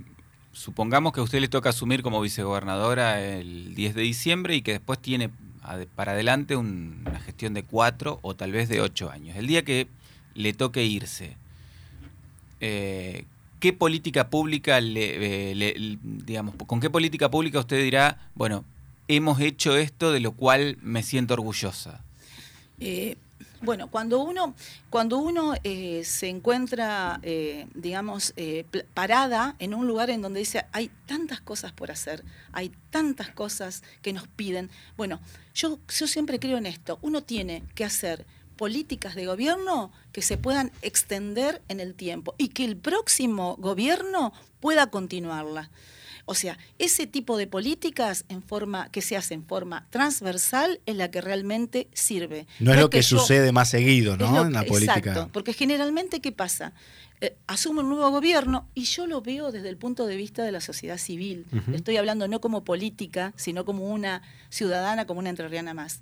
supongamos 0.53 1.11
que 1.11 1.19
a 1.19 1.23
usted 1.23 1.41
le 1.41 1.49
toca 1.49 1.71
asumir 1.71 2.01
como 2.01 2.21
vicegobernadora 2.21 3.19
el 3.19 3.75
10 3.75 3.93
de 3.93 4.03
diciembre 4.03 4.55
y 4.55 4.61
que 4.61 4.71
después 4.71 4.99
tiene 4.99 5.29
para 5.95 6.13
adelante 6.13 6.55
una 6.55 7.19
gestión 7.19 7.53
de 7.53 7.63
cuatro 7.63 8.19
o 8.21 8.35
tal 8.37 8.53
vez 8.53 8.69
de 8.69 8.79
ocho 8.79 9.11
años. 9.11 9.35
El 9.35 9.47
día 9.47 9.65
que 9.65 9.89
le 10.33 10.53
toque 10.53 10.85
irse, 10.85 11.35
eh, 12.61 13.25
¿qué 13.59 13.73
política 13.73 14.29
pública 14.29 14.79
le, 14.79 15.51
eh, 15.51 15.97
digamos, 16.01 16.55
con 16.65 16.79
qué 16.79 16.89
política 16.89 17.29
pública 17.29 17.59
usted 17.59 17.83
dirá, 17.83 18.29
bueno, 18.33 18.63
hemos 19.09 19.41
hecho 19.41 19.75
esto 19.75 20.13
de 20.13 20.21
lo 20.21 20.31
cual 20.31 20.77
me 20.81 21.03
siento 21.03 21.33
orgullosa? 21.33 22.01
Bueno, 23.63 23.91
cuando 23.91 24.19
uno, 24.21 24.55
cuando 24.89 25.19
uno 25.19 25.53
eh, 25.63 26.03
se 26.03 26.29
encuentra, 26.29 27.19
eh, 27.21 27.67
digamos, 27.75 28.33
eh, 28.35 28.65
parada 28.95 29.55
en 29.59 29.75
un 29.75 29.85
lugar 29.85 30.09
en 30.09 30.23
donde 30.23 30.39
dice, 30.39 30.65
hay 30.71 30.89
tantas 31.05 31.41
cosas 31.41 31.71
por 31.71 31.91
hacer, 31.91 32.23
hay 32.53 32.71
tantas 32.89 33.29
cosas 33.29 33.83
que 34.01 34.13
nos 34.13 34.27
piden. 34.27 34.71
Bueno, 34.97 35.19
yo, 35.53 35.77
yo 35.87 36.07
siempre 36.07 36.39
creo 36.39 36.57
en 36.57 36.65
esto. 36.65 36.97
Uno 37.03 37.21
tiene 37.21 37.63
que 37.75 37.85
hacer 37.85 38.25
políticas 38.55 39.13
de 39.13 39.27
gobierno 39.27 39.91
que 40.11 40.23
se 40.23 40.37
puedan 40.37 40.71
extender 40.81 41.61
en 41.67 41.79
el 41.79 41.93
tiempo 41.93 42.33
y 42.39 42.49
que 42.49 42.65
el 42.65 42.77
próximo 42.77 43.57
gobierno 43.57 44.33
pueda 44.59 44.87
continuarla. 44.87 45.69
O 46.25 46.35
sea, 46.35 46.57
ese 46.79 47.07
tipo 47.07 47.37
de 47.37 47.47
políticas 47.47 48.25
en 48.29 48.41
forma 48.41 48.89
que 48.89 49.01
se 49.01 49.17
hace 49.17 49.33
en 49.33 49.45
forma 49.45 49.87
transversal 49.89 50.79
es 50.85 50.95
la 50.95 51.11
que 51.11 51.21
realmente 51.21 51.87
sirve. 51.93 52.47
No 52.59 52.73
es 52.73 52.79
lo 52.79 52.89
que, 52.89 53.03
sucede 53.03 53.51
más 53.51 53.69
seguido, 53.69 54.17
¿no? 54.17 54.45
en 54.45 54.53
la 54.53 54.63
política. 54.63 54.97
Exacto, 54.97 55.29
porque 55.33 55.53
generalmente 55.53 56.19
¿qué 56.19 56.31
pasa? 56.31 56.73
Eh, 57.19 57.35
asume 57.45 57.81
un 57.81 57.89
nuevo 57.89 58.09
gobierno 58.09 58.67
y 58.73 58.83
yo 58.85 59.05
lo 59.05 59.21
veo 59.21 59.51
desde 59.51 59.69
el 59.69 59.77
punto 59.77 60.07
de 60.07 60.15
vista 60.15 60.43
de 60.43 60.51
la 60.51 60.59
sociedad 60.59 60.97
civil. 60.97 61.45
Estoy 61.73 61.97
hablando 61.97 62.27
no 62.27 62.41
como 62.41 62.63
política, 62.63 63.33
sino 63.35 63.63
como 63.63 63.85
una 63.85 64.23
ciudadana, 64.49 65.05
como 65.05 65.19
una 65.19 65.29
entrerriana 65.29 65.73
más. 65.73 66.01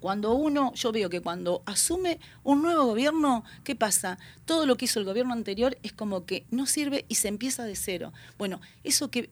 Cuando 0.00 0.32
uno, 0.34 0.72
yo 0.74 0.92
veo 0.92 1.10
que 1.10 1.20
cuando 1.20 1.62
asume 1.66 2.20
un 2.44 2.62
nuevo 2.62 2.86
gobierno, 2.86 3.44
¿qué 3.64 3.74
pasa? 3.74 4.18
Todo 4.44 4.64
lo 4.66 4.76
que 4.76 4.84
hizo 4.84 5.00
el 5.00 5.04
gobierno 5.04 5.32
anterior 5.32 5.76
es 5.82 5.92
como 5.92 6.24
que 6.24 6.46
no 6.50 6.66
sirve 6.66 7.04
y 7.08 7.16
se 7.16 7.28
empieza 7.28 7.64
de 7.64 7.74
cero. 7.74 8.12
Bueno, 8.38 8.60
eso 8.84 9.10
que, 9.10 9.30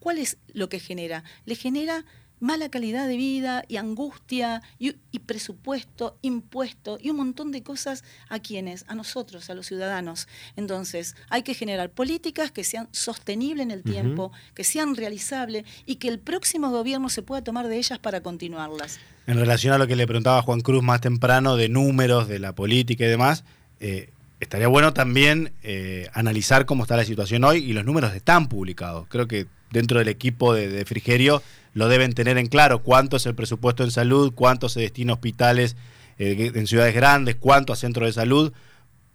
¿cuál 0.00 0.18
es 0.18 0.38
lo 0.52 0.68
que 0.68 0.80
genera? 0.80 1.24
Le 1.44 1.54
genera 1.56 2.04
mala 2.40 2.68
calidad 2.68 3.08
de 3.08 3.16
vida 3.16 3.64
y 3.68 3.76
angustia 3.76 4.62
y, 4.78 4.92
presupuesto, 5.20 6.18
impuesto 6.22 6.98
y 7.00 7.10
un 7.10 7.16
montón 7.16 7.52
de 7.52 7.62
cosas 7.62 8.04
a 8.28 8.38
quienes, 8.38 8.84
a 8.88 8.94
nosotros, 8.94 9.50
a 9.50 9.54
los 9.54 9.66
ciudadanos. 9.66 10.28
Entonces, 10.56 11.16
hay 11.28 11.42
que 11.42 11.54
generar 11.54 11.90
políticas 11.90 12.50
que 12.50 12.64
sean 12.64 12.88
sostenibles 12.92 13.64
en 13.64 13.70
el 13.70 13.82
tiempo, 13.82 14.32
que 14.54 14.64
sean 14.64 14.96
realizables 14.96 15.64
y 15.86 15.96
que 15.96 16.08
el 16.08 16.18
próximo 16.18 16.70
gobierno 16.70 17.08
se 17.08 17.22
pueda 17.22 17.42
tomar 17.42 17.68
de 17.68 17.76
ellas 17.76 17.98
para 17.98 18.20
continuarlas. 18.20 18.98
En 19.26 19.38
relación 19.38 19.74
a 19.74 19.78
lo 19.78 19.86
que 19.86 19.96
le 19.96 20.06
preguntaba 20.06 20.42
Juan 20.42 20.60
Cruz 20.60 20.82
más 20.82 21.00
temprano 21.00 21.56
de 21.56 21.68
números, 21.68 22.28
de 22.28 22.38
la 22.38 22.54
política 22.54 23.04
y 23.04 23.08
demás, 23.08 23.44
eh, 23.80 24.10
estaría 24.40 24.68
bueno 24.68 24.94
también 24.94 25.52
eh, 25.62 26.08
analizar 26.14 26.64
cómo 26.64 26.84
está 26.84 26.96
la 26.96 27.04
situación 27.04 27.44
hoy 27.44 27.58
y 27.58 27.72
los 27.72 27.84
números 27.84 28.14
están 28.14 28.48
publicados. 28.48 29.06
Creo 29.08 29.28
que 29.28 29.46
dentro 29.70 29.98
del 29.98 30.08
equipo 30.08 30.54
de, 30.54 30.68
de 30.68 30.84
Frigerio 30.84 31.42
lo 31.72 31.88
deben 31.88 32.14
tener 32.14 32.38
en 32.38 32.46
claro, 32.46 32.82
cuánto 32.82 33.16
es 33.16 33.26
el 33.26 33.34
presupuesto 33.34 33.84
en 33.84 33.90
salud, 33.90 34.32
cuánto 34.34 34.68
se 34.68 34.80
destina 34.80 35.12
a 35.12 35.14
hospitales 35.14 35.76
eh, 36.18 36.52
en 36.54 36.66
ciudades 36.66 36.94
grandes, 36.94 37.36
cuánto 37.36 37.72
a 37.72 37.76
centros 37.76 38.08
de 38.08 38.12
salud, 38.12 38.52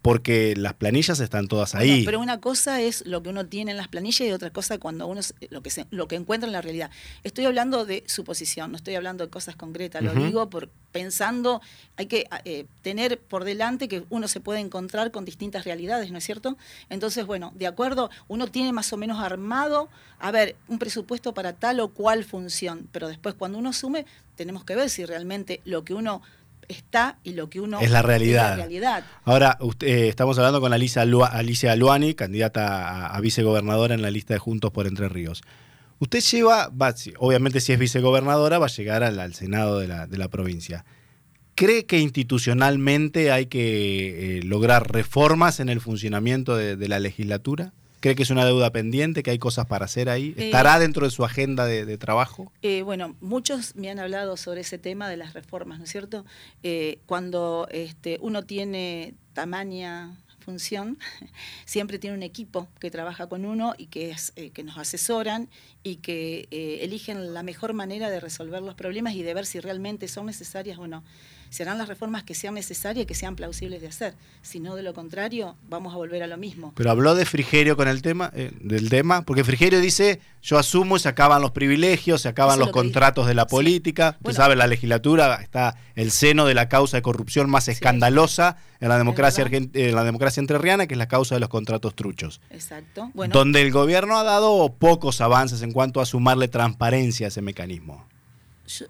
porque 0.03 0.53
las 0.57 0.73
planillas 0.73 1.21
están 1.21 1.47
todas 1.47 1.75
ahí. 1.75 2.03
pero 2.03 2.19
una 2.19 2.41
cosa 2.41 2.81
es 2.81 3.07
lo 3.07 3.23
que 3.23 3.29
uno 3.29 3.45
tiene 3.45 3.71
en 3.71 3.77
las 3.77 3.87
planillas 3.87 4.27
y 4.27 4.31
otra 4.33 4.51
cosa 4.51 4.77
cuando 4.77 5.07
uno 5.07 5.21
lo 5.49 5.63
que 5.63 5.71
lo 5.91 6.09
que 6.09 6.17
encuentra 6.17 6.45
en 6.45 6.51
la 6.51 6.61
realidad. 6.61 6.91
Estoy 7.23 7.45
hablando 7.45 7.85
de 7.85 8.03
suposición, 8.05 8.71
no 8.71 8.77
estoy 8.77 8.95
hablando 8.95 9.23
de 9.23 9.29
cosas 9.29 9.55
concretas, 9.55 10.03
lo 10.03 10.13
digo 10.13 10.49
por 10.49 10.69
pensando, 10.91 11.61
hay 11.95 12.07
que 12.07 12.27
eh, 12.43 12.65
tener 12.81 13.17
por 13.17 13.45
delante 13.45 13.87
que 13.87 14.03
uno 14.09 14.27
se 14.27 14.41
puede 14.41 14.59
encontrar 14.59 15.09
con 15.11 15.23
distintas 15.23 15.63
realidades, 15.63 16.11
¿no 16.11 16.17
es 16.17 16.25
cierto? 16.25 16.57
Entonces, 16.89 17.25
bueno, 17.25 17.53
de 17.55 17.67
acuerdo, 17.67 18.09
uno 18.27 18.47
tiene 18.47 18.73
más 18.73 18.91
o 18.91 18.97
menos 18.97 19.21
armado, 19.21 19.87
a 20.19 20.31
ver, 20.31 20.57
un 20.67 20.79
presupuesto 20.79 21.33
para 21.33 21.53
tal 21.53 21.79
o 21.79 21.87
cual 21.87 22.25
función, 22.25 22.89
pero 22.91 23.07
después 23.07 23.35
cuando 23.35 23.57
uno 23.57 23.69
asume, 23.69 24.05
tenemos 24.35 24.65
que 24.65 24.75
ver 24.75 24.89
si 24.89 25.05
realmente 25.05 25.61
lo 25.63 25.85
que 25.85 25.93
uno 25.93 26.21
está 26.67 27.19
y 27.23 27.33
lo 27.33 27.49
que 27.49 27.59
uno 27.59 27.79
es 27.79 27.91
la 27.91 28.01
realidad. 28.01 29.03
Ahora, 29.23 29.57
usted, 29.61 29.87
eh, 29.87 30.09
estamos 30.09 30.37
hablando 30.37 30.61
con 30.61 30.73
Alicia, 30.73 31.01
Alicia 31.01 31.71
Aluani, 31.71 32.13
candidata 32.13 33.07
a, 33.07 33.21
vicegobernadora 33.21 33.93
en 33.93 34.01
la 34.01 34.11
lista 34.11 34.33
de 34.33 34.39
Juntos 34.39 34.71
por 34.71 34.87
Entre 34.87 35.09
Ríos. 35.09 35.41
Usted 35.99 36.19
lleva, 36.21 36.71
obviamente 37.19 37.61
si 37.61 37.73
es 37.73 37.79
vicegobernadora, 37.79 38.59
va 38.59 38.65
a 38.65 38.69
llegar 38.69 39.03
al, 39.03 39.33
Senado 39.33 39.79
de 39.79 39.87
la, 39.87 40.27
provincia. 40.29 40.85
¿Cree 41.55 41.85
que 41.85 41.99
institucionalmente 41.99 43.31
hay 43.31 43.45
que 43.45 44.37
eh, 44.37 44.43
lograr 44.43 44.91
reformas 44.91 45.59
en 45.59 45.69
el 45.69 45.79
funcionamiento 45.79 46.57
de 46.57 46.87
la 46.87 46.99
legislatura? 46.99 47.73
¿Cree 48.03 48.15
que 48.15 48.23
es 48.23 48.31
una 48.31 48.43
deuda 48.43 48.69
pendiente, 48.69 49.23
que 49.23 49.31
hay 49.31 49.39
cosas 49.39 49.65
para 49.65 49.85
hacer 49.85 50.09
ahí? 50.09 50.33
Eh, 50.35 50.47
¿Estará 50.47 50.77
dentro 50.77 51.05
de 51.05 51.09
su 51.09 51.23
agenda 51.23 51.65
de, 51.65 51.97
trabajo? 51.97 52.51
Eh, 52.61 52.81
bueno, 52.81 53.15
muchos 53.21 53.77
me 53.77 53.89
han 53.89 53.97
hablado 53.97 54.35
sobre 54.35 54.59
ese 54.59 54.77
tema 54.77 55.07
de 55.07 55.15
las 55.15 55.33
reformas, 55.33 55.77
¿no 55.77 55.85
es 55.85 55.91
cierto? 55.91 56.25
Eh, 56.63 56.99
cuando 57.05 57.65
este, 57.71 58.17
uno 58.19 58.43
tiene 58.43 59.13
tamaña 59.31 60.17
función, 60.39 60.99
siempre 61.65 61.97
tiene 61.97 62.17
un 62.17 62.23
equipo 62.23 62.67
que 62.81 62.91
trabaja 62.91 63.27
con 63.27 63.45
uno 63.45 63.73
y 63.77 63.85
que, 63.85 64.11
es, 64.11 64.33
que 64.53 64.63
nos 64.63 64.77
asesoran 64.77 65.47
y 65.81 65.95
que 65.95 66.49
eligen 66.81 67.33
la 67.33 67.41
mejor 67.41 67.71
manera 67.71 68.09
de 68.09 68.19
resolver 68.19 68.61
los 68.61 68.75
problemas 68.75 69.13
y 69.13 69.23
de 69.23 69.33
ver 69.33 69.45
si 69.45 69.61
realmente 69.61 70.09
son 70.09 70.25
necesarias 70.25 70.77
o 70.77 70.87
no 70.87 71.05
serán 71.53 71.77
las 71.77 71.87
reformas 71.87 72.23
que 72.23 72.33
sean 72.33 72.55
necesarias 72.55 73.03
y 73.03 73.05
que 73.05 73.13
sean 73.13 73.35
plausibles 73.35 73.79
de 73.79 73.87
hacer. 73.87 74.15
Si 74.41 74.59
no, 74.59 74.75
de 74.75 74.81
lo 74.81 74.95
contrario, 74.95 75.55
vamos 75.69 75.93
a 75.93 75.97
volver 75.97 76.23
a 76.23 76.27
lo 76.27 76.35
mismo. 76.35 76.73
Pero 76.75 76.89
habló 76.89 77.13
de 77.13 77.25
Frigerio 77.25 77.77
con 77.77 77.87
el 77.87 78.01
tema, 78.01 78.31
eh, 78.33 78.51
del 78.59 78.89
tema, 78.89 79.21
porque 79.21 79.43
Frigerio 79.43 79.79
dice, 79.79 80.19
yo 80.41 80.57
asumo, 80.57 80.97
se 80.97 81.09
acaban 81.09 81.43
los 81.43 81.51
privilegios, 81.51 82.21
se 82.21 82.27
acaban 82.27 82.57
los 82.57 82.71
contratos 82.71 83.27
de 83.27 83.35
la 83.35 83.45
política. 83.45 84.17
Usted 84.21 84.33
sabe, 84.33 84.55
la 84.55 84.65
legislatura 84.65 85.41
está 85.43 85.77
el 85.93 86.09
seno 86.09 86.47
de 86.47 86.55
la 86.55 86.69
causa 86.69 86.97
de 86.97 87.03
corrupción 87.03 87.51
más 87.51 87.67
escandalosa 87.67 88.57
en 88.79 88.89
la 88.89 88.97
democracia 88.97 89.45
en 89.51 89.95
la 89.95 90.03
democracia 90.03 90.41
entrerriana, 90.41 90.87
que 90.87 90.95
es 90.95 90.97
la 90.97 91.07
causa 91.07 91.35
de 91.35 91.39
los 91.39 91.49
contratos 91.49 91.93
truchos. 91.93 92.41
Exacto. 92.49 93.11
donde 93.13 93.61
el 93.61 93.71
gobierno 93.71 94.17
ha 94.17 94.23
dado 94.23 94.73
pocos 94.79 95.21
avances 95.21 95.61
en 95.61 95.71
cuanto 95.71 96.01
a 96.01 96.07
sumarle 96.07 96.47
transparencia 96.47 97.27
a 97.27 97.29
ese 97.29 97.43
mecanismo. 97.43 98.07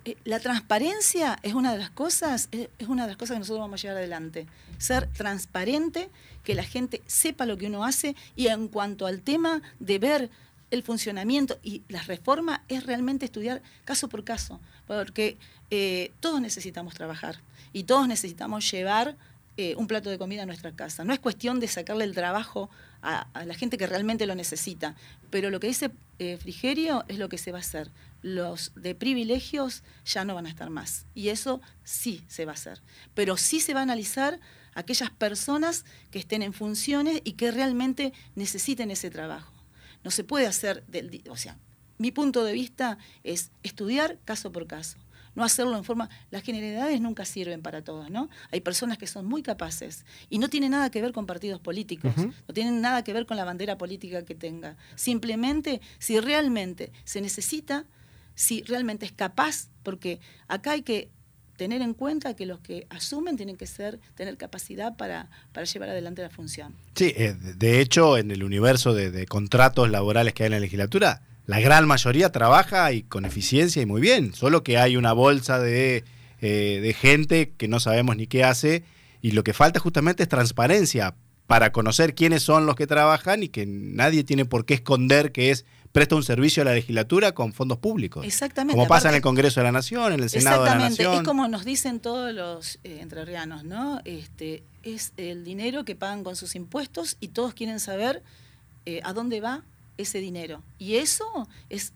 Eh, 0.05 0.17
la 0.23 0.39
transparencia 0.39 1.39
es 1.41 1.53
una 1.53 1.71
de 1.73 1.79
las 1.79 1.89
cosas, 1.89 2.47
es, 2.51 2.69
una 2.87 3.03
de 3.03 3.09
las 3.09 3.17
cosas 3.17 3.35
que 3.35 3.39
nosotros 3.39 3.61
vamos 3.61 3.79
a 3.79 3.81
llevar 3.81 3.97
adelante. 3.97 4.47
Ser 4.77 5.07
transparente, 5.07 6.09
que 6.43 6.55
la 6.55 6.63
gente 6.63 7.01
sepa 7.07 7.45
lo 7.45 7.57
que 7.57 7.67
uno 7.67 7.83
hace 7.83 8.15
y 8.35 8.47
en 8.47 8.67
cuanto 8.67 9.07
al 9.07 9.21
tema 9.21 9.61
de 9.79 9.99
ver 9.99 10.29
el 10.71 10.83
funcionamiento 10.83 11.59
y 11.63 11.83
las 11.87 12.07
reformas 12.07 12.61
es 12.67 12.85
realmente 12.85 13.25
estudiar 13.25 13.61
caso 13.85 14.09
por 14.09 14.23
caso, 14.23 14.59
porque 14.87 15.37
eh, 15.69 16.11
todos 16.19 16.41
necesitamos 16.41 16.95
trabajar 16.95 17.41
y 17.73 17.83
todos 17.83 18.07
necesitamos 18.07 18.69
llevar 18.71 19.15
eh, 19.55 19.75
un 19.77 19.85
plato 19.85 20.09
de 20.09 20.17
comida 20.17 20.43
a 20.43 20.45
nuestra 20.47 20.71
casa. 20.71 21.03
No 21.03 21.13
es 21.13 21.19
cuestión 21.19 21.59
de 21.59 21.67
sacarle 21.67 22.05
el 22.05 22.15
trabajo 22.15 22.71
a, 23.03 23.45
la 23.45 23.53
gente 23.53 23.77
que 23.77 23.85
realmente 23.85 24.25
lo 24.25 24.33
necesita, 24.33 24.95
pero 25.29 25.49
lo 25.49 25.59
que 25.59 25.67
dice 25.67 25.91
eh, 26.19 26.37
Frigerio 26.37 27.03
es 27.07 27.19
lo 27.19 27.29
que 27.29 27.37
se 27.37 27.51
va 27.51 27.57
a 27.59 27.61
hacer. 27.61 27.91
Los 28.21 28.71
de 28.75 28.95
privilegios 28.95 29.83
ya 30.05 30.23
no 30.23 30.35
van 30.35 30.45
a 30.45 30.49
estar 30.49 30.69
más. 30.69 31.05
Y 31.13 31.29
eso 31.29 31.61
sí 31.83 32.23
se 32.27 32.45
va 32.45 32.51
a 32.51 32.55
hacer. 32.55 32.81
Pero 33.13 33.35
sí 33.35 33.59
se 33.59 33.73
va 33.73 33.81
a 33.81 33.83
analizar 33.83 34.39
aquellas 34.73 35.09
personas 35.11 35.85
que 36.09 36.19
estén 36.19 36.41
en 36.41 36.53
funciones 36.53 37.21
y 37.23 37.33
que 37.33 37.51
realmente 37.51 38.13
necesiten 38.35 38.89
ese 38.89 39.09
trabajo. 39.09 39.51
No 40.03 40.11
se 40.11 40.23
puede 40.23 40.47
hacer, 40.47 40.85
del, 40.87 41.21
o 41.29 41.35
sea, 41.35 41.57
mi 41.97 42.11
punto 42.11 42.43
de 42.43 42.53
vista 42.53 42.97
es 43.23 43.51
estudiar 43.63 44.17
caso 44.25 44.51
por 44.51 44.67
caso 44.67 44.97
no 45.35 45.43
hacerlo 45.43 45.77
en 45.77 45.83
forma... 45.83 46.09
Las 46.31 46.43
generalidades 46.43 46.99
nunca 47.01 47.25
sirven 47.25 47.61
para 47.61 47.83
todos, 47.83 48.09
¿no? 48.09 48.29
Hay 48.51 48.61
personas 48.61 48.97
que 48.97 49.07
son 49.07 49.25
muy 49.25 49.43
capaces 49.43 50.05
y 50.29 50.39
no 50.39 50.49
tiene 50.49 50.69
nada 50.69 50.89
que 50.89 51.01
ver 51.01 51.11
con 51.11 51.25
partidos 51.25 51.59
políticos, 51.59 52.13
no 52.17 52.53
tienen 52.53 52.81
nada 52.81 53.03
que 53.03 53.13
ver 53.13 53.25
con 53.25 53.37
la 53.37 53.45
bandera 53.45 53.77
política 53.77 54.23
que 54.23 54.35
tenga. 54.35 54.77
Simplemente, 54.95 55.81
si 55.99 56.19
realmente 56.19 56.91
se 57.03 57.21
necesita, 57.21 57.85
si 58.35 58.63
realmente 58.63 59.05
es 59.05 59.11
capaz, 59.11 59.69
porque 59.83 60.19
acá 60.47 60.71
hay 60.71 60.81
que 60.81 61.09
tener 61.57 61.81
en 61.81 61.93
cuenta 61.93 62.35
que 62.35 62.45
los 62.45 62.59
que 62.59 62.87
asumen 62.89 63.37
tienen 63.37 63.57
que 63.57 63.67
ser 63.67 63.99
tener 64.15 64.37
capacidad 64.37 64.97
para, 64.97 65.29
para 65.51 65.65
llevar 65.65 65.89
adelante 65.89 66.21
la 66.21 66.29
función. 66.29 66.75
Sí, 66.95 67.13
eh, 67.15 67.33
de 67.33 67.79
hecho, 67.79 68.17
en 68.17 68.31
el 68.31 68.43
universo 68.43 68.93
de, 68.93 69.11
de 69.11 69.25
contratos 69.27 69.89
laborales 69.89 70.33
que 70.33 70.43
hay 70.43 70.47
en 70.47 70.53
la 70.53 70.59
legislatura, 70.59 71.21
la 71.45 71.59
gran 71.59 71.87
mayoría 71.87 72.31
trabaja 72.31 72.91
y 72.93 73.03
con 73.03 73.25
eficiencia 73.25 73.81
y 73.81 73.85
muy 73.85 74.01
bien, 74.01 74.33
solo 74.33 74.63
que 74.63 74.77
hay 74.77 74.95
una 74.95 75.13
bolsa 75.13 75.59
de, 75.59 76.03
eh, 76.41 76.79
de, 76.81 76.93
gente 76.93 77.53
que 77.57 77.67
no 77.67 77.79
sabemos 77.79 78.15
ni 78.15 78.27
qué 78.27 78.43
hace 78.43 78.83
y 79.21 79.31
lo 79.31 79.43
que 79.43 79.53
falta 79.53 79.79
justamente 79.79 80.23
es 80.23 80.29
transparencia 80.29 81.15
para 81.47 81.71
conocer 81.71 82.15
quiénes 82.15 82.43
son 82.43 82.65
los 82.65 82.75
que 82.75 82.87
trabajan 82.87 83.43
y 83.43 83.49
que 83.49 83.65
nadie 83.65 84.23
tiene 84.23 84.45
por 84.45 84.65
qué 84.65 84.75
esconder 84.75 85.31
que 85.31 85.51
es 85.51 85.65
presta 85.91 86.15
un 86.15 86.23
servicio 86.23 86.63
a 86.63 86.65
la 86.65 86.73
legislatura 86.73 87.33
con 87.33 87.53
fondos 87.53 87.77
públicos. 87.77 88.25
Exactamente. 88.25 88.75
Como 88.75 88.87
pasa 88.87 89.09
en 89.09 89.15
el 89.15 89.21
Congreso 89.21 89.59
de 89.59 89.65
la 89.65 89.71
Nación, 89.71 90.13
en 90.13 90.23
el 90.23 90.29
Senado 90.29 90.63
de 90.63 90.69
la 90.71 90.75
Nación. 90.75 91.13
Es 91.13 91.21
como 91.21 91.47
nos 91.47 91.65
dicen 91.65 91.99
todos 91.99 92.33
los 92.33 92.79
eh, 92.83 92.97
entrerrianos, 92.99 93.63
¿no? 93.63 94.01
Este, 94.03 94.63
es 94.81 95.13
el 95.17 95.43
dinero 95.43 95.85
que 95.85 95.95
pagan 95.95 96.23
con 96.23 96.35
sus 96.35 96.55
impuestos 96.55 97.17
y 97.19 97.27
todos 97.27 97.53
quieren 97.53 97.79
saber 97.79 98.23
eh, 98.85 99.01
a 99.03 99.13
dónde 99.13 99.39
va 99.39 99.63
ese 99.97 100.19
dinero. 100.19 100.61
Y 100.79 100.95
eso 100.95 101.47
es, 101.69 101.93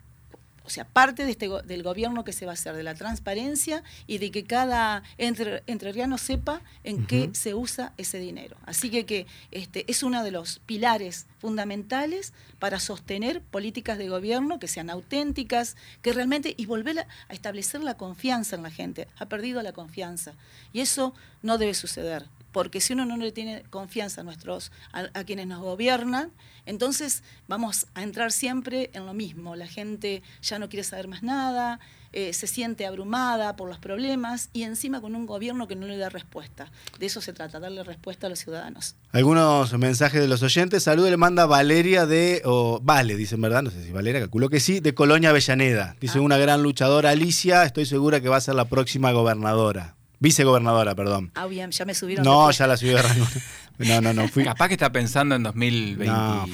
o 0.64 0.70
sea, 0.70 0.86
parte 0.86 1.26
de 1.26 1.32
este, 1.32 1.50
del 1.64 1.84
gobierno 1.84 2.24
que 2.24 2.34
se 2.34 2.46
va 2.46 2.52
a 2.52 2.54
hacer, 2.54 2.76
de 2.76 2.84
la 2.84 2.96
transparencia 2.96 3.84
y 4.06 4.18
de 4.18 4.32
que 4.32 4.44
cada 4.44 5.04
entre, 5.18 5.64
entrerriano 5.68 6.18
sepa 6.18 6.62
en 6.84 7.06
qué 7.06 7.30
se 7.34 7.54
usa 7.54 7.94
ese 7.98 8.20
dinero. 8.20 8.58
Así 8.66 8.90
que, 8.90 9.06
que 9.06 9.28
este, 9.52 9.90
es 9.90 10.04
uno 10.04 10.24
de 10.24 10.32
los 10.32 10.60
pilares 10.66 11.26
fundamentales 11.40 12.34
para 12.60 12.80
sostener 12.80 13.42
políticas 13.42 13.98
de 13.98 14.10
gobierno 14.10 14.60
que 14.60 14.68
sean 14.68 14.90
auténticas, 14.90 15.78
que 16.02 16.14
realmente, 16.14 16.54
y 16.58 16.66
volver 16.66 17.00
a, 17.00 17.08
a 17.30 17.34
establecer 17.34 17.84
la 17.84 17.96
confianza 17.96 18.56
en 18.56 18.64
la 18.64 18.72
gente. 18.72 19.08
Ha 19.18 19.28
perdido 19.28 19.62
la 19.62 19.72
confianza. 19.72 20.34
Y 20.74 20.82
eso 20.82 21.14
no 21.42 21.58
debe 21.58 21.74
suceder 21.74 22.26
porque 22.58 22.82
si 22.82 22.94
uno 22.94 23.06
no 23.06 23.18
le 23.18 23.32
tiene 23.32 23.62
confianza 23.70 24.22
a, 24.22 24.24
nuestros, 24.24 24.72
a, 24.92 25.24
quienes 25.26 25.46
nos 25.46 25.62
gobiernan, 25.62 26.32
entonces 26.66 27.22
vamos 27.48 27.86
a 27.94 28.02
entrar 28.02 28.32
siempre 28.32 28.90
en 28.94 29.06
lo 29.06 29.14
mismo. 29.14 29.56
La 29.56 29.68
gente 29.68 30.24
ya 30.42 30.58
no 30.58 30.68
quiere 30.68 30.84
saber 30.84 31.08
más 31.08 31.22
nada, 31.22 31.80
eh, 32.14 32.34
se 32.34 32.48
siente 32.48 32.88
abrumada 32.88 33.56
por 33.56 33.70
los 33.70 33.78
problemas 33.78 34.50
y 34.54 34.64
encima 34.64 35.02
con 35.02 35.14
un 35.14 35.28
gobierno 35.28 35.68
que 35.68 35.76
no 35.76 35.86
le 35.86 35.98
da 35.98 36.10
respuesta. 36.10 36.72
De 36.98 37.06
eso 37.06 37.22
se 37.22 37.32
trata, 37.32 37.60
darle 37.60 37.84
respuesta 37.84 38.26
a 38.26 38.32
los 38.32 38.40
ciudadanos. 38.40 38.96
Algunos 39.12 39.78
mensajes 39.78 40.20
de 40.20 40.28
los 40.28 40.42
oyentes. 40.42 40.82
Saludo 40.82 41.12
le 41.12 41.18
manda 41.18 41.46
Valeria 41.46 42.08
de, 42.08 42.42
o 42.44 42.80
Vale, 42.82 43.16
dicen 43.18 43.40
verdad, 43.40 43.62
no 43.62 43.70
sé 43.70 43.84
si 43.84 43.92
Valeria, 43.92 44.22
calculo 44.22 44.50
que 44.50 44.60
sí, 44.60 44.80
de 44.80 44.96
Colonia 44.96 45.30
Avellaneda. 45.30 45.96
Dice 46.02 46.18
ah. 46.18 46.22
una 46.22 46.40
gran 46.40 46.64
luchadora 46.64 47.12
Alicia, 47.12 47.66
estoy 47.66 47.86
segura 47.86 48.20
que 48.20 48.30
va 48.30 48.38
a 48.38 48.42
ser 48.42 48.56
la 48.56 48.66
próxima 48.66 49.12
gobernadora. 49.12 49.97
Vicegobernadora, 50.20 50.96
perdón. 50.96 51.32
Ah, 51.36 51.46
bien, 51.46 51.72
ya 51.72 51.86
me 51.86 51.94
subieron. 51.94 52.26
No, 52.26 52.50
ya 52.52 52.68
la 52.68 52.78
subí 52.78 52.90
de 52.90 53.02
rango. 53.02 53.26
No, 53.80 54.02
no, 54.02 54.12
no. 54.12 54.28
Fui... 54.28 54.44
Capaz 54.44 54.70
que 54.70 54.74
está 54.74 54.92
pensando 54.92 55.36
en 55.36 55.44
2020. 55.44 56.08
No, 56.08 56.48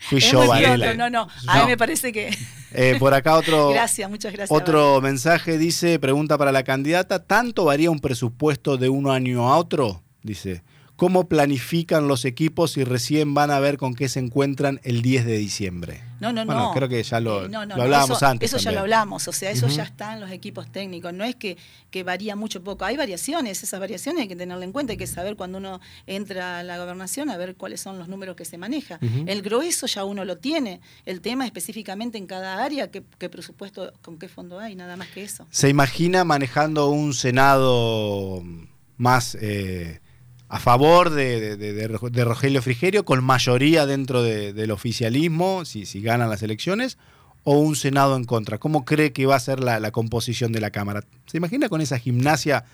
fui, 0.00 0.18
yo, 0.18 0.48
Varela. 0.48 0.94
No, 0.94 1.08
no, 1.08 1.28
a 1.46 1.60
mí 1.60 1.66
me 1.68 1.76
parece 1.76 2.12
que. 2.12 2.36
Eh, 2.72 2.96
por 2.98 3.14
acá 3.14 3.36
otro. 3.36 3.68
Gracias, 3.72 4.10
muchas 4.10 4.32
gracias. 4.32 4.50
Otro 4.50 5.00
mensaje 5.00 5.58
dice: 5.58 6.00
pregunta 6.00 6.36
para 6.38 6.50
la 6.50 6.64
candidata: 6.64 7.24
¿tanto 7.24 7.66
varía 7.66 7.88
un 7.88 8.00
presupuesto 8.00 8.78
de 8.78 8.88
un 8.88 9.08
año 9.08 9.48
a 9.48 9.58
otro? 9.58 10.02
Dice 10.24 10.64
cómo 11.00 11.28
planifican 11.28 12.08
los 12.08 12.26
equipos 12.26 12.76
y 12.76 12.84
recién 12.84 13.32
van 13.32 13.50
a 13.50 13.58
ver 13.58 13.78
con 13.78 13.94
qué 13.94 14.10
se 14.10 14.20
encuentran 14.20 14.82
el 14.82 15.00
10 15.00 15.24
de 15.24 15.38
diciembre. 15.38 16.02
No, 16.20 16.30
no, 16.30 16.44
no. 16.44 16.72
Creo 16.74 16.90
que 16.90 17.02
ya 17.02 17.20
lo, 17.20 17.46
eh, 17.46 17.50
hablábamos 17.54 18.22
antes. 18.22 18.52
Eso 18.52 18.62
ya 18.62 18.70
lo 18.70 18.80
hablamos, 18.80 19.26
o 19.26 19.32
sea, 19.32 19.50
eso 19.50 19.66
ya 19.68 19.84
está 19.84 20.12
en 20.12 20.20
los 20.20 20.30
equipos 20.30 20.70
técnicos. 20.70 21.14
No 21.14 21.24
es 21.24 21.36
que, 21.36 21.56
que 21.90 22.02
varía 22.02 22.36
mucho 22.36 22.62
poco. 22.62 22.84
Hay 22.84 22.98
variaciones, 22.98 23.62
esas 23.62 23.80
variaciones 23.80 24.20
hay 24.20 24.28
que 24.28 24.36
tenerla 24.36 24.62
en 24.62 24.72
cuenta, 24.72 24.90
hay 24.92 24.98
que 24.98 25.06
saber 25.06 25.36
cuando 25.36 25.56
uno 25.56 25.80
entra 26.06 26.58
a 26.58 26.62
la 26.62 26.76
gobernación 26.76 27.30
a 27.30 27.38
ver 27.38 27.56
cuáles 27.56 27.80
son 27.80 27.98
los 27.98 28.08
números 28.08 28.36
que 28.36 28.44
se 28.44 28.58
maneja. 28.58 28.98
El 29.24 29.40
grueso 29.40 29.86
ya 29.86 30.04
uno 30.04 30.26
lo 30.26 30.36
tiene. 30.36 30.82
El 31.06 31.22
tema 31.22 31.46
específicamente 31.46 32.18
en 32.18 32.26
cada 32.26 32.62
área, 32.62 32.90
qué, 32.90 33.00
presupuesto, 33.30 33.94
con 34.02 34.18
qué 34.18 34.28
fondo 34.28 34.58
hay, 34.58 34.74
nada 34.74 34.98
más 34.98 35.08
que 35.08 35.24
eso. 35.24 35.46
¿Se 35.50 35.70
imagina 35.70 36.24
manejando 36.24 36.90
un 36.90 37.14
Senado 37.14 38.42
más... 38.98 39.34
Eh, 39.40 40.00
a 40.50 40.58
favor 40.58 41.10
de, 41.10 42.24
Rogelio 42.24 42.60
Frigerio, 42.60 43.04
con 43.04 43.22
mayoría 43.22 43.86
dentro 43.86 44.24
del 44.24 44.70
oficialismo, 44.72 45.64
si, 45.64 45.86
si 45.86 46.02
ganan 46.02 46.28
las 46.28 46.42
elecciones, 46.42 46.98
o 47.44 47.58
un 47.58 47.76
Senado 47.76 48.16
en 48.16 48.24
contra? 48.24 48.58
¿Cómo 48.58 48.84
cree 48.84 49.12
que 49.12 49.26
va 49.26 49.36
a 49.36 49.40
ser 49.40 49.60
la, 49.62 49.90
composición 49.92 50.50
de 50.50 50.60
la 50.60 50.72
Cámara? 50.72 51.04
¿Se 51.26 51.36
imagina 51.36 51.68
con 51.68 51.80
esa 51.80 52.00
gimnasia 52.00 52.64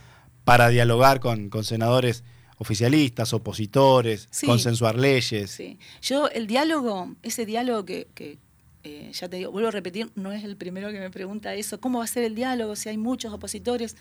para 0.45 0.71
dialogar 0.71 1.21
con, 1.21 1.51
senadores 1.65 2.25
oficialistas, 2.57 3.35
opositores, 3.35 4.31
consensuar 4.47 4.97
leyes? 4.97 5.51
Sí. 5.51 5.79
Yo, 6.01 6.31
el 6.31 6.47
diálogo, 6.47 7.15
ese 7.23 7.45
diálogo 7.45 7.85
que, 7.85 8.39
eh, 8.85 9.11
ya 9.13 9.29
te 9.29 9.37
digo, 9.37 9.53
vuelvo 9.53 9.69
a 9.69 9.73
repetir, 9.73 10.11
no 10.15 10.33
es 10.33 10.45
el 10.45 10.57
primero 10.57 10.91
que 10.93 10.99
me 10.99 11.11
pregunta 11.11 11.55
eso, 11.55 11.79
¿cómo 11.79 11.99
va 11.99 12.05
a 12.05 12.09
ser 12.09 12.25
el 12.25 12.35
diálogo 12.35 12.75
si 12.75 12.89
hay 12.89 12.97
muchos 12.97 13.35
opositores? 13.35 13.97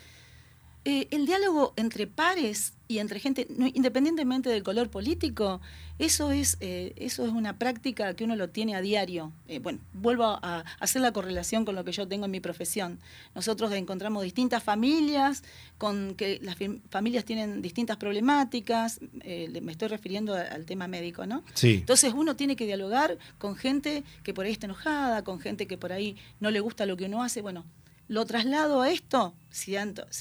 Eh, 0.87 1.07
el 1.09 1.25
diálogo 1.25 1.73
entre 1.77 2.05
pares 2.05 2.73
y 2.87 2.99
entre 2.99 3.19
gente, 3.19 3.47
independientemente 3.73 4.51
del 4.51 4.61
color 4.61 4.91
político, 4.91 5.59
eso 5.97 6.29
es, 6.29 6.57
eh, 6.59 6.93
eso 6.97 7.25
es 7.25 7.31
una 7.31 7.57
práctica 7.57 8.13
que 8.13 8.23
uno 8.23 8.35
lo 8.35 8.49
tiene 8.49 8.75
a 8.75 8.81
diario. 8.81 9.33
Eh, 9.47 9.57
bueno, 9.57 9.79
vuelvo 9.93 10.25
a, 10.25 10.63
hacer 10.79 11.01
la 11.01 11.11
correlación 11.11 11.65
con 11.65 11.73
lo 11.73 11.83
que 11.83 11.91
yo 11.91 12.07
tengo 12.07 12.25
en 12.25 12.31
mi 12.31 12.39
profesión. 12.39 12.99
Nosotros 13.33 13.71
encontramos 13.71 14.21
distintas 14.21 14.61
familias, 14.61 15.41
con 15.79 16.13
que 16.13 16.39
las 16.43 16.55
familias 16.91 17.25
tienen 17.25 17.63
distintas 17.63 17.97
problemáticas, 17.97 18.99
me 19.01 19.71
estoy 19.71 19.87
refiriendo 19.87 20.35
al 20.35 20.65
tema 20.67 20.87
médico, 20.87 21.25
¿no? 21.25 21.43
Sí. 21.55 21.77
Entonces 21.79 22.13
uno 22.13 22.35
tiene 22.35 22.55
que 22.55 22.67
dialogar 22.67 23.17
con 23.39 23.55
gente 23.55 24.03
que 24.21 24.35
por 24.35 24.45
ahí 24.45 24.51
está 24.51 24.67
enojada, 24.67 25.23
con 25.23 25.39
gente 25.39 25.65
que 25.65 25.79
por 25.79 25.91
ahí 25.91 26.15
no 26.39 26.51
le 26.51 26.59
gusta 26.59 26.85
lo 26.85 26.95
que 26.95 27.05
uno 27.05 27.23
hace. 27.23 27.41
Bueno, 27.41 27.65
lo 28.07 28.25
traslado 28.25 28.81
a 28.81 28.91
esto, 28.91 29.35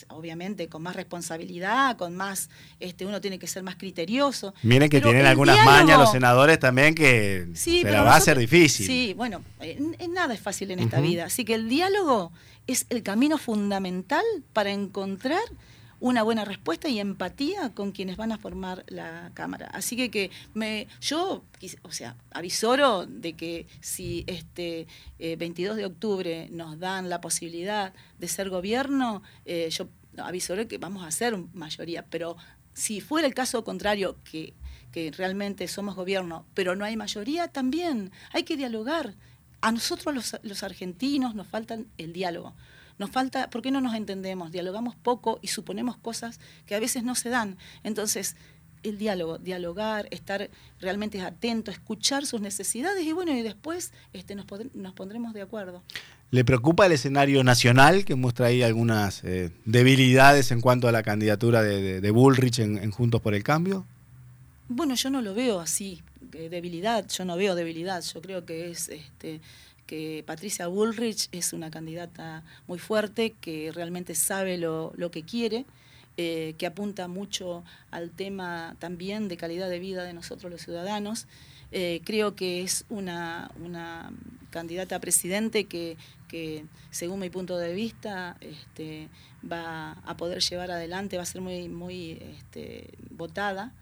obviamente 0.09 0.69
con 0.69 0.83
más 0.83 0.97
responsabilidad, 0.97 1.97
con 1.97 2.17
más, 2.17 2.49
este, 2.81 3.05
uno 3.05 3.21
tiene 3.21 3.39
que 3.39 3.47
ser 3.47 3.63
más 3.63 3.77
criterioso. 3.77 4.55
Miren 4.63 4.89
que 4.89 5.01
tienen 5.01 5.27
algunas 5.27 5.65
mañas 5.65 5.99
los 5.99 6.13
senadores 6.13 6.59
también 6.59 6.95
que 6.95 7.49
se 7.55 7.83
la 7.83 8.03
va 8.03 8.15
a 8.15 8.17
hacer 8.17 8.39
difícil. 8.39 8.87
Sí, 8.87 9.15
bueno, 9.15 9.43
en, 9.61 9.97
nada 10.13 10.35
es 10.35 10.41
fácil 10.41 10.71
en 10.71 10.79
esta 10.79 11.01
vida. 11.01 11.27
Así 11.27 11.45
que 11.45 11.55
el 11.55 11.69
diálogo 11.69 12.33
es 12.67 12.87
el 12.91 13.03
camino 13.03 13.37
fundamental 13.39 14.25
para 14.53 14.71
encontrar 14.71 15.43
una 16.05 16.23
buena 16.23 16.45
respuesta 16.45 16.91
y 16.91 17.01
empatía 17.01 17.73
con 17.73 17.91
quienes 17.91 18.19
van 18.19 18.31
a 18.31 18.37
formar 18.37 18.85
la 18.89 19.31
Cámara. 19.33 19.71
Así 19.73 19.97
que, 19.97 20.11
que 20.11 20.31
me, 20.53 20.87
yo, 21.01 21.47
o 21.81 21.93
sea, 21.93 22.15
avisoro 22.31 23.07
de 23.07 23.33
que 23.33 23.67
si 23.81 24.23
este 24.27 24.87
22 25.19 25.79
eh, 25.79 25.81
de 25.81 25.87
octubre 25.87 26.49
nos 26.51 26.79
dan 26.79 27.09
la 27.09 27.23
posibilidad 27.23 27.95
de 28.19 28.29
ser 28.29 28.51
gobierno, 28.51 29.23
eh, 29.47 29.71
yo 29.71 29.89
avisoro 30.19 30.69
que 30.69 30.77
vamos 30.77 31.07
a 31.07 31.11
ser 31.11 31.39
mayoría, 31.55 32.05
pero 32.05 32.37
si 32.75 33.01
fuera 33.01 33.27
el 33.27 33.33
caso 33.33 33.65
contrario, 33.65 34.19
que, 34.31 34.53
que 34.93 35.11
realmente 35.11 35.67
somos 35.69 35.95
gobierno, 35.95 36.45
pero 36.53 36.77
no 36.77 36.85
hay 36.85 36.99
mayoría, 36.99 37.49
también 37.49 38.13
hay 38.31 38.43
que 38.43 38.59
dialogar. 38.59 39.15
A 39.63 39.73
nosotros 39.73 40.15
los, 40.15 40.37
los 40.43 40.63
argentinos 40.65 41.35
nos 41.35 41.47
falta 41.47 41.79
el 41.97 42.13
diálogo. 42.13 42.55
Nos 42.99 43.11
falta, 43.11 43.51
¿por 43.51 43.63
qué 43.63 43.71
no 43.71 43.81
nos 43.81 43.95
entendemos? 43.95 44.53
Dialogamos 44.53 44.95
poco 44.95 45.39
y 45.43 45.49
suponemos 45.49 45.97
cosas 45.97 46.41
que 46.67 46.75
a 46.75 46.81
veces 46.81 47.03
no 47.03 47.15
se 47.15 47.29
dan. 47.29 47.57
Entonces, 47.83 48.37
el 48.85 48.99
diálogo, 48.99 49.39
dialogar, 49.39 50.07
estar 50.11 50.51
realmente 50.81 51.21
atento, 51.21 51.71
escuchar 51.71 52.27
sus 52.27 52.41
necesidades 52.41 53.05
y 53.05 53.13
bueno, 53.13 53.33
y 53.33 53.43
después 53.43 53.93
este, 54.13 54.35
nos, 54.35 54.47
nos 54.75 54.93
pondremos 54.93 55.33
de 55.33 55.43
acuerdo. 55.43 55.83
¿Le 56.31 56.45
preocupa 56.45 56.87
el 56.87 56.93
escenario 56.93 57.45
nacional 57.45 58.05
que 58.05 58.15
muestra 58.15 58.47
ahí 58.47 58.63
algunas 58.63 59.23
eh, 59.25 59.51
debilidades 59.65 60.51
en 60.51 60.61
cuanto 60.61 60.89
a 60.89 60.93
la 60.93 61.03
candidatura 61.03 61.63
de, 61.63 62.11
Bullrich 62.11 62.59
en, 62.59 62.91
Juntos 62.91 63.21
por 63.21 63.35
el 63.35 63.43
Cambio? 63.43 63.87
Bueno, 64.69 64.95
yo 64.95 65.11
no 65.11 65.23
lo 65.23 65.35
veo 65.35 65.61
así, 65.61 66.03
debilidad, 66.21 67.07
yo 67.09 67.25
no 67.25 67.37
veo 67.37 67.55
debilidad, 67.55 68.03
yo 68.03 68.21
creo 68.21 68.45
que 68.45 68.71
es 68.71 68.89
este, 68.89 69.41
que 69.95 70.25
Patricia 70.27 70.67
Bullrich 70.67 71.29
es 71.31 71.53
una 71.53 71.71
candidata 71.71 72.43
muy 72.67 72.81
fuerte, 72.81 73.33
que 73.41 73.71
realmente 73.73 74.17
sabe 74.17 74.59
lo, 74.59 74.93
que 75.13 75.23
quiere, 75.23 75.67
eh, 76.17 76.55
que 76.59 76.67
apunta 76.67 77.07
mucho 77.07 77.63
al 77.93 78.11
tema 78.11 78.75
también 78.81 79.29
de 79.29 79.37
calidad 79.37 79.69
de 79.71 79.79
vida 79.79 80.03
de 80.03 80.13
nosotros 80.13 80.51
los 80.51 80.63
ciudadanos. 80.63 81.29
Eh, 81.71 82.01
creo 82.05 82.35
que 82.35 82.63
es 82.63 82.85
una, 82.89 83.53
una 83.65 84.13
candidata 84.51 84.97
a 84.97 85.01
presidente 85.01 85.67
que, 85.67 85.97
que, 86.27 86.65
según 86.91 87.21
mi 87.21 87.31
punto 87.31 87.57
de 87.57 87.73
vista, 87.73 88.37
este, 88.41 89.09
va 89.51 89.93
a 90.05 90.17
poder 90.17 90.41
llevar 90.41 90.73
adelante, 90.73 91.17
va 91.17 91.23
a 91.23 91.27
ser 91.27 91.41
muy, 91.41 91.69
muy 91.69 92.19
este, 92.37 92.95
votada. 93.11 93.73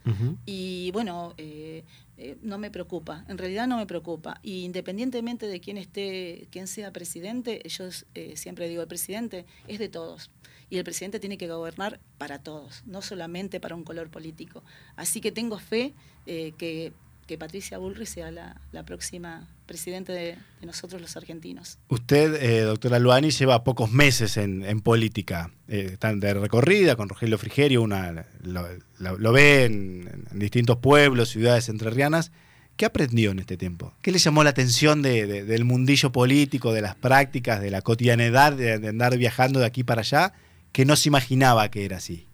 Y 0.45 0.91
bueno, 0.93 1.33
eh, 1.39 1.85
eh, 2.23 2.39
no 2.43 2.59
me 2.59 2.71
preocupa, 2.71 3.25
en 3.29 3.39
realidad 3.39 3.67
no 3.67 3.77
me 3.77 3.87
preocupa. 3.87 4.39
Y 4.43 4.65
independientemente 4.65 5.47
de 5.47 5.61
quién 5.61 5.77
esté, 5.77 6.47
quién 6.51 6.67
sea 6.67 6.93
presidente, 6.93 7.63
yo 7.69 7.91
siempre 8.35 8.69
digo, 8.69 8.83
el 8.83 8.89
presidente 8.89 9.45
es 9.69 9.79
de 9.79 9.89
todos. 9.89 10.31
Y 10.71 10.79
el 10.79 10.85
presidente 10.85 11.21
tiene 11.21 11.37
que 11.37 11.49
gobernar 11.49 12.01
para 12.17 12.39
todos, 12.39 12.83
no 12.87 13.03
solamente 13.03 13.61
para 13.61 13.75
un 13.75 13.85
color 13.85 14.09
político. 14.09 14.63
Así 14.97 15.21
que 15.21 15.31
tengo 15.31 15.59
fe 15.59 15.93
que 16.25 16.95
que 17.27 17.39
Patricia 17.39 17.79
Bullrich 17.79 18.09
sea 18.09 18.31
la, 18.31 18.83
próxima 18.85 19.49
presidente 19.67 20.13
de, 20.13 20.37
nosotros 20.63 21.01
los 21.01 21.17
argentinos. 21.17 21.79
Usted, 21.89 22.35
eh, 22.43 22.61
doctora 22.63 22.99
Luani, 22.99 23.31
lleva 23.31 23.65
pocos 23.65 23.91
meses 23.91 24.37
en, 24.37 24.81
política, 24.81 25.51
eh, 25.69 25.91
está 25.93 26.15
de 26.15 26.35
recorrida 26.35 26.97
con 26.97 27.09
Rogelio 27.09 27.39
Frigerio, 27.39 27.83
una, 27.83 28.27
lo, 28.43 29.33
ve 29.33 29.65
en, 29.65 30.27
distintos 30.33 30.79
pueblos, 30.79 31.31
ciudades 31.31 31.69
entrerrianas. 31.69 32.33
¿Qué 32.77 32.87
aprendió 32.87 33.31
en 33.33 33.39
este 33.39 33.57
tiempo? 33.57 33.95
¿Qué 34.01 34.11
le 34.11 34.19
llamó 34.19 34.43
la 34.43 34.51
atención 34.51 35.03
del 35.03 35.65
mundillo 35.65 36.11
político, 36.11 36.73
de 36.73 36.81
las 36.81 36.95
prácticas, 36.95 37.61
de 37.61 37.71
la 37.71 37.83
cotidianidad, 37.83 38.55
de 38.55 38.89
andar 38.89 39.17
viajando 39.19 39.61
de 39.61 39.67
aquí 39.67 39.85
para 39.85 40.01
allá, 40.01 40.33
que 40.73 40.87
no 40.87 40.97
se 40.97 41.11
imaginaba 41.11 41.71
que 41.71 41.85
era 41.85 41.99
así? 41.99 42.27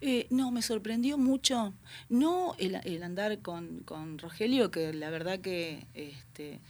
Eh, 0.00 0.26
no, 0.28 0.50
me 0.50 0.60
sorprendió 0.60 1.16
mucho, 1.16 1.72
no 2.10 2.54
el, 2.58 3.02
andar 3.02 3.38
con, 3.38 4.18
Rogelio, 4.18 4.70
que 4.70 4.92
la 4.92 5.08
verdad 5.08 5.40
que 5.40 5.86
este, 5.94 6.60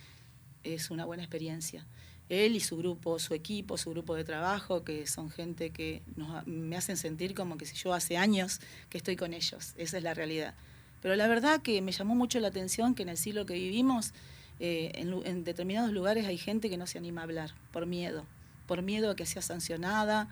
es 0.62 0.90
una 0.90 1.04
buena 1.04 1.24
experiencia. 1.24 1.84
Él 2.28 2.56
y 2.56 2.60
su 2.60 2.76
grupo, 2.76 3.18
su 3.18 3.34
equipo, 3.34 3.76
su 3.76 3.90
grupo 3.90 4.14
de 4.14 4.24
trabajo, 4.24 4.84
que 4.84 5.06
son 5.06 5.30
gente 5.30 5.70
que 5.70 6.02
me 6.44 6.76
hacen 6.76 6.96
sentir 6.96 7.34
como 7.34 7.56
que 7.56 7.66
si 7.66 7.76
yo 7.76 7.94
hace 7.94 8.16
años 8.16 8.60
que 8.90 8.98
estoy 8.98 9.16
con 9.16 9.32
ellos, 9.32 9.74
esa 9.76 9.96
es 9.96 10.02
la 10.02 10.14
realidad. 10.14 10.54
Pero 11.02 11.14
la 11.14 11.28
verdad 11.28 11.62
que 11.62 11.82
me 11.82 11.92
llamó 11.92 12.14
mucho 12.14 12.40
la 12.40 12.48
atención 12.48 12.94
que 12.94 13.02
en 13.02 13.10
el 13.10 13.16
siglo 13.16 13.46
que 13.46 13.54
vivimos, 13.54 14.12
eh, 14.58 14.92
en 14.94 15.44
determinados 15.44 15.92
lugares 15.92 16.26
hay 16.26 16.38
gente 16.38 16.70
que 16.70 16.76
no 16.76 16.86
se 16.86 16.98
anima 16.98 17.20
a 17.20 17.24
hablar, 17.24 17.54
por 17.72 17.86
miedo, 17.86 18.24
por 18.66 18.82
miedo 18.82 19.10
a 19.10 19.16
que 19.16 19.26
sea 19.26 19.42
sancionada, 19.42 20.28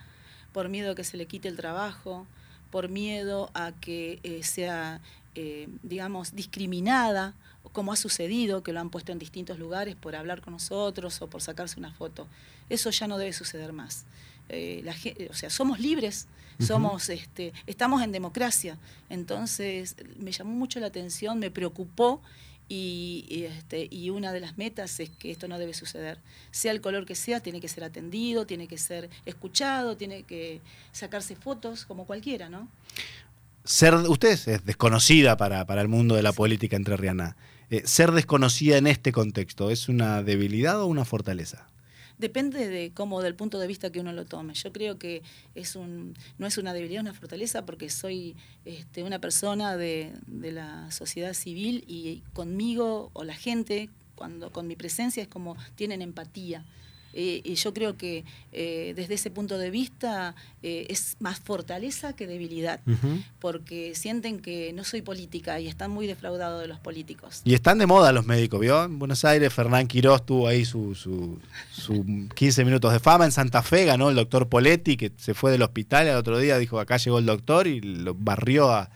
por 0.53 0.69
miedo 0.69 0.93
a 0.93 0.95
que 0.95 1.05
se 1.05 1.17
le 1.17 1.27
quite 1.27 1.49
el 1.49 1.57
trabajo, 1.57 2.27
por 2.75 2.89
miedo 2.89 3.53
a 3.55 3.71
que 3.71 4.19
eh, 4.25 4.43
sea, 4.43 5.01
eh, 5.37 5.69
digamos, 5.85 6.35
discriminada, 6.35 7.33
como 7.71 7.93
ha 7.93 7.97
sucedido, 7.97 8.65
que 8.65 8.73
lo 8.73 8.81
han 8.81 8.91
puesto 8.91 9.13
en 9.13 9.21
distintos 9.21 9.61
lugares 9.61 9.95
por 9.95 10.17
hablar 10.17 10.41
con 10.41 10.55
nosotros 10.55 11.23
o 11.23 11.29
por 11.29 11.41
sacarse 11.41 11.79
una 11.79 11.93
foto. 11.93 12.27
Eso 12.69 12.91
ya 12.91 13.07
no 13.07 13.17
debe 13.17 13.33
suceder 13.33 13.73
más. 13.73 14.07
Eh, 14.49 14.81
la, 14.83 14.93
o 15.31 15.35
sea, 15.35 15.51
somos 15.51 15.79
libres, 15.79 16.27
somos, 16.59 17.11
este, 17.11 17.53
estamos 17.69 18.03
en 18.03 18.11
democracia. 18.11 18.77
Entonces, 19.09 19.95
me 20.19 20.33
llamó 20.33 20.51
mucho 20.51 20.81
la 20.81 20.89
atención, 20.89 21.39
me 21.39 21.53
preocupó 21.53 22.23
y, 22.69 23.45
este, 23.47 23.89
y 23.91 24.11
una 24.11 24.33
de 24.33 24.41
las 24.41 24.57
metas 24.57 24.99
es 25.01 25.11
que 25.11 25.31
esto 25.31 25.49
no 25.49 25.59
debe 25.59 25.75
suceder. 25.75 26.19
Sea 26.51 26.73
el 26.73 26.81
color 26.81 27.05
que 27.05 27.15
sea, 27.15 27.41
tiene 27.41 27.61
que 27.61 27.69
ser 27.69 27.85
atendido, 27.85 28.47
tiene 28.47 28.69
que 28.69 28.79
ser 28.79 29.11
escuchado, 29.27 29.97
tiene 29.97 30.23
que 30.23 30.61
sacarse 30.93 31.37
fotos 31.37 31.85
como 31.85 32.07
cualquiera, 32.07 32.49
¿no? 32.49 32.69
Ser, 33.65 33.95
usted 33.95 34.31
es 34.31 34.65
desconocida 34.65 35.37
para, 35.37 35.81
el 35.81 35.89
mundo 35.89 36.15
de 36.15 36.23
la 36.23 36.33
política 36.33 36.77
entrerriana. 36.77 37.37
Eh, 37.71 37.83
ser 37.87 38.13
desconocida 38.13 38.77
en 38.77 38.87
este 38.87 39.13
contexto, 39.13 39.71
¿es 39.71 39.89
una 39.89 40.23
debilidad 40.23 40.81
o 40.81 40.87
una 40.87 41.05
fortaleza? 41.05 41.67
Depende 42.25 42.71
de 42.71 42.91
cómo, 42.95 43.21
del 43.21 43.35
punto 43.35 43.59
de 43.59 43.67
vista 43.67 43.93
que 43.93 44.01
uno 44.01 44.11
lo 44.15 44.25
tome. 44.25 44.55
Yo 44.55 44.73
creo 44.73 44.99
que 44.99 45.23
es 45.55 45.77
un, 45.77 46.15
no 46.39 46.47
es 46.47 46.57
una 46.57 46.73
debilidad, 46.73 47.03
una 47.03 47.13
fortaleza, 47.13 47.67
porque 47.67 47.91
soy 47.91 48.35
este, 48.65 49.03
una 49.03 49.19
persona 49.19 49.77
de, 49.77 50.11
de 50.27 50.51
la 50.51 50.91
sociedad 50.91 51.35
civil 51.35 51.85
y 51.87 52.23
conmigo 52.33 53.11
o 53.13 53.25
la 53.25 53.35
gente, 53.35 53.91
cuando 54.15 54.51
con 54.51 54.67
mi 54.67 54.75
presencia 54.75 55.23
es 55.23 55.29
como 55.29 55.59
tienen 55.75 56.01
empatía. 56.01 56.65
Eh, 57.15 57.43
y 57.45 57.55
yo 57.55 57.73
creo 57.73 57.97
que 57.97 58.25
eh, 58.53 58.93
desde 58.97 59.15
ese 59.15 59.31
punto 59.31 59.57
de 59.57 59.71
vista 59.71 60.35
eh, 60.63 60.87
es 60.89 61.17
más 61.21 61.39
fortaleza 61.39 62.15
que 62.15 62.27
debilidad, 62.27 62.81
porque 63.39 63.95
sienten 63.95 64.41
que 64.41 64.73
no 64.73 64.83
soy 64.83 65.01
política 65.03 65.61
y 65.61 65.69
están 65.69 65.93
muy 65.93 66.09
defraudados 66.09 66.61
de 66.61 66.67
los 66.67 66.81
políticos. 66.81 67.43
Y 67.45 67.55
están 67.55 67.79
de 67.79 67.87
moda 67.87 68.11
los 68.11 68.27
médicos, 68.27 68.61
¿vio? 68.61 68.85
En 68.85 68.99
Buenos 68.99 69.25
Aires, 69.25 69.53
Fernán 69.53 69.87
Quirós 69.87 70.27
tuvo 70.27 70.49
ahí 70.49 70.65
su, 70.65 70.95
su, 70.95 71.39
15 72.35 72.65
minutos 72.65 72.93
de 72.93 72.99
fama. 72.99 73.25
En 73.25 73.33
Santa 73.33 73.63
Fe 73.63 73.85
ganó 73.85 74.11
el 74.11 74.17
doctor 74.17 74.49
Poletti, 74.49 74.97
que 74.97 75.13
se 75.17 75.35
fue 75.35 75.53
del 75.53 75.63
hospital 75.63 76.09
el 76.09 76.17
otro 76.17 76.39
día, 76.39 76.59
dijo, 76.59 76.81
acá 76.81 76.97
llegó 76.97 77.19
el 77.19 77.27
doctor 77.27 77.69
y 77.69 77.81
lo 77.81 78.15
barrió 78.15 78.73
a, 78.73 78.91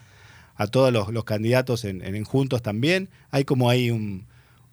todos 0.71 0.91
los, 0.91 1.23
candidatos 1.23 1.85
en, 1.85 2.03
en 2.03 2.25
Juntos 2.25 2.61
también. 2.61 3.07
Hay 3.31 3.45
como 3.45 3.69
ahí 3.69 3.91
un 3.91 4.27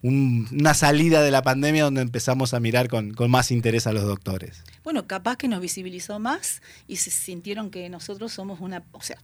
una 0.06 0.74
salida 0.74 1.22
de 1.22 1.30
la 1.30 1.42
pandemia 1.42 1.84
donde 1.84 2.02
empezamos 2.02 2.54
a 2.54 2.60
mirar 2.60 2.88
con, 2.88 3.14
más 3.28 3.50
interés 3.50 3.86
a 3.86 3.92
los 3.92 4.04
doctores. 4.04 4.62
Bueno, 4.84 5.06
capaz 5.06 5.36
que 5.36 5.48
nos 5.48 5.60
visibilizó 5.60 6.18
más 6.18 6.62
y 6.86 6.96
se 6.96 7.10
sintieron 7.10 7.70
que 7.70 7.88
nosotros 7.88 8.32
somos 8.32 8.60
una, 8.60 8.84
o 8.92 9.02
sea, 9.02 9.18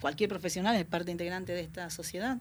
cualquier 0.00 0.28
profesional 0.28 0.74
es 0.76 0.84
parte 0.84 1.12
integrante 1.12 1.52
de 1.52 1.60
esta 1.60 1.90
sociedad 1.90 2.38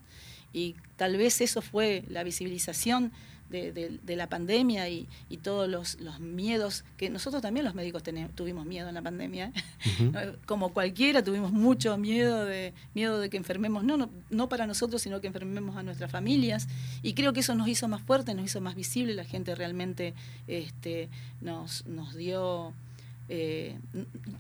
y 0.52 0.76
tal 0.95 1.17
vez 1.17 1.41
eso 1.41 1.62
fue 1.62 2.04
la 2.10 2.24
visibilización 2.24 3.12
de, 3.49 4.15
la 4.15 4.27
pandemia 4.27 4.89
y, 4.89 5.08
todos 5.43 5.69
los, 5.69 6.19
miedos, 6.19 6.84
que 6.97 7.10
nosotros 7.10 7.41
también 7.41 7.65
los 7.65 7.75
médicos 7.75 8.03
tuvimos 8.36 8.65
miedo 8.65 8.88
en 8.89 8.95
la 8.95 9.01
pandemia, 9.01 9.51
como 10.45 10.73
cualquiera 10.73 11.23
tuvimos 11.23 11.51
mucho 11.51 11.97
miedo 11.97 12.45
de, 12.45 12.73
miedo 12.93 13.19
de 13.19 13.29
que 13.29 13.38
enfermemos, 13.38 13.84
no, 13.84 13.97
no, 13.97 14.10
no 14.29 14.49
para 14.49 14.65
nosotros, 14.67 15.01
sino 15.01 15.21
que 15.21 15.27
enfermemos 15.27 15.77
a 15.77 15.84
nuestras 15.84 16.12
familias, 16.12 16.67
y 17.01 17.13
creo 17.13 17.34
que 17.34 17.41
eso 17.41 17.55
nos 17.55 17.67
hizo 17.67 17.88
más 17.88 18.01
fuertes, 18.01 18.36
nos 18.36 18.45
hizo 18.45 18.62
más 18.62 18.75
visibles, 18.75 19.15
la 19.15 19.25
gente 19.25 19.53
realmente 19.55 20.13
este, 20.47 21.10
nos, 21.41 21.86
nos 21.86 22.15
dio 22.15 22.73
eh, 23.28 23.80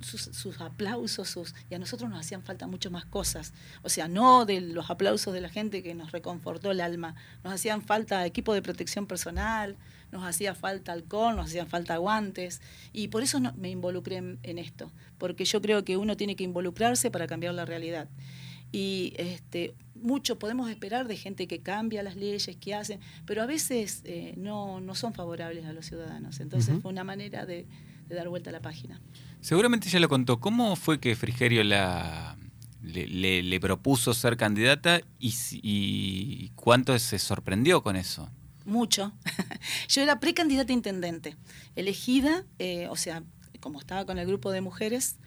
sus, 0.01 0.61
aplausos, 0.61 1.27
sus, 1.27 1.55
y 1.69 1.75
a 1.75 1.79
nosotros 1.79 2.09
nos 2.09 2.19
hacían 2.19 2.43
falta 2.43 2.67
mucho 2.67 2.91
más 2.91 3.05
cosas. 3.05 3.53
O 3.81 3.89
sea, 3.89 4.07
no 4.07 4.45
de 4.45 4.61
los 4.61 4.89
aplausos 4.89 5.33
de 5.33 5.41
la 5.41 5.49
gente 5.49 5.81
que 5.81 5.95
nos 5.95 6.11
reconfortó 6.11 6.71
el 6.71 6.81
alma, 6.81 7.15
nos 7.43 7.53
hacían 7.53 7.81
falta 7.81 8.25
equipo 8.25 8.53
de 8.53 8.61
protección 8.61 9.07
personal, 9.07 9.75
nos 10.11 10.23
hacía 10.23 10.53
falta 10.53 10.91
alcohol, 10.91 11.35
nos 11.35 11.47
hacían 11.47 11.67
falta 11.67 11.97
guantes, 11.97 12.61
y 12.93 13.07
por 13.07 13.23
eso 13.23 13.39
me 13.39 13.69
involucré 13.69 14.17
en, 14.17 14.57
esto, 14.59 14.91
porque 15.17 15.45
yo 15.45 15.61
creo 15.61 15.83
que 15.83 15.97
uno 15.97 16.15
tiene 16.15 16.35
que 16.35 16.43
involucrarse 16.43 17.09
para 17.09 17.25
cambiar 17.25 17.55
la 17.55 17.65
realidad. 17.65 18.07
Y 18.71 19.13
este, 19.17 19.73
mucho 19.95 20.37
podemos 20.37 20.69
esperar 20.69 21.07
de 21.07 21.17
gente 21.17 21.47
que 21.47 21.59
cambia 21.59 22.03
las 22.03 22.15
leyes, 22.15 22.55
que 22.57 22.75
hacen, 22.75 22.99
pero 23.25 23.41
a 23.41 23.45
veces 23.45 24.01
eh, 24.03 24.35
no, 24.37 24.79
no 24.79 24.93
son 24.93 25.13
favorables 25.13 25.65
a 25.65 25.73
los 25.73 25.87
ciudadanos. 25.87 26.39
Entonces 26.39 26.79
fue 26.81 26.91
una 26.91 27.03
manera 27.03 27.45
de, 27.45 27.65
de 28.07 28.15
dar 28.15 28.29
vuelta 28.29 28.49
a 28.49 28.53
la 28.53 28.61
página. 28.61 28.99
Seguramente 29.41 29.89
ya 29.89 29.99
lo 29.99 30.09
contó. 30.09 30.39
¿Cómo 30.39 30.75
fue 30.75 30.99
que 30.99 31.15
Frigerio 31.15 31.63
la, 31.63 32.35
le, 32.81 33.59
propuso 33.59 34.13
ser 34.13 34.37
candidata 34.37 35.01
y, 35.19 36.51
cuánto 36.55 36.97
se 36.99 37.19
sorprendió 37.19 37.83
con 37.83 37.95
eso? 37.95 38.29
Mucho. 38.65 39.13
Yo 39.87 40.01
era 40.01 40.19
precandidata 40.19 40.71
a 40.71 40.75
intendente, 40.75 41.35
elegida, 41.75 42.45
eh, 42.59 42.87
o 42.89 42.95
sea, 42.95 43.23
como 43.59 43.79
estaba 43.79 44.05
con 44.05 44.17
el 44.17 44.25
grupo 44.25 44.51
de 44.51 44.61
mujeres 44.61 45.17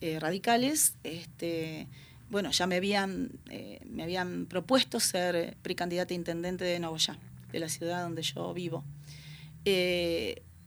eh, 0.00 0.18
radicales, 0.18 0.94
este, 1.04 1.88
bueno, 2.30 2.50
ya 2.50 2.66
me 2.66 2.76
habían, 2.76 3.32
eh, 3.50 3.80
me 3.84 4.02
habían 4.02 4.46
propuesto 4.46 5.00
ser 5.00 5.56
precandidata 5.62 6.14
a 6.14 6.16
intendente 6.16 6.64
de 6.64 6.78
Novoya, 6.78 7.18
de 7.52 7.58
la 7.58 7.68
ciudad 7.68 8.02
donde 8.02 8.22
yo 8.22 8.54
vivo 8.54 8.84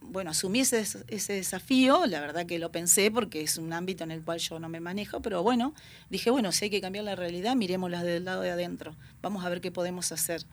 bueno, 0.04 0.30
asumí 0.30 0.60
ese, 0.60 1.04
desafío, 1.08 2.06
la 2.06 2.20
verdad 2.20 2.46
que 2.46 2.58
lo 2.58 2.70
pensé 2.70 3.10
porque 3.10 3.40
es 3.40 3.56
un 3.56 3.72
ámbito 3.72 4.04
en 4.04 4.10
el 4.10 4.22
cual 4.22 4.38
yo 4.38 4.58
no 4.58 4.68
me 4.68 4.80
manejo, 4.80 5.20
pero 5.20 5.42
bueno, 5.42 5.74
dije, 6.10 6.30
bueno, 6.30 6.52
si 6.52 6.66
hay 6.66 6.70
que 6.70 6.80
cambiar 6.80 7.04
la 7.04 7.16
realidad, 7.16 7.56
miremosla 7.56 8.02
del 8.02 8.24
lado 8.24 8.42
de 8.42 8.50
adentro, 8.50 8.94
vamos 9.22 9.44
a 9.44 9.48
ver 9.48 9.60
qué 9.60 9.70
podemos 9.70 10.12
hacer. 10.12 10.44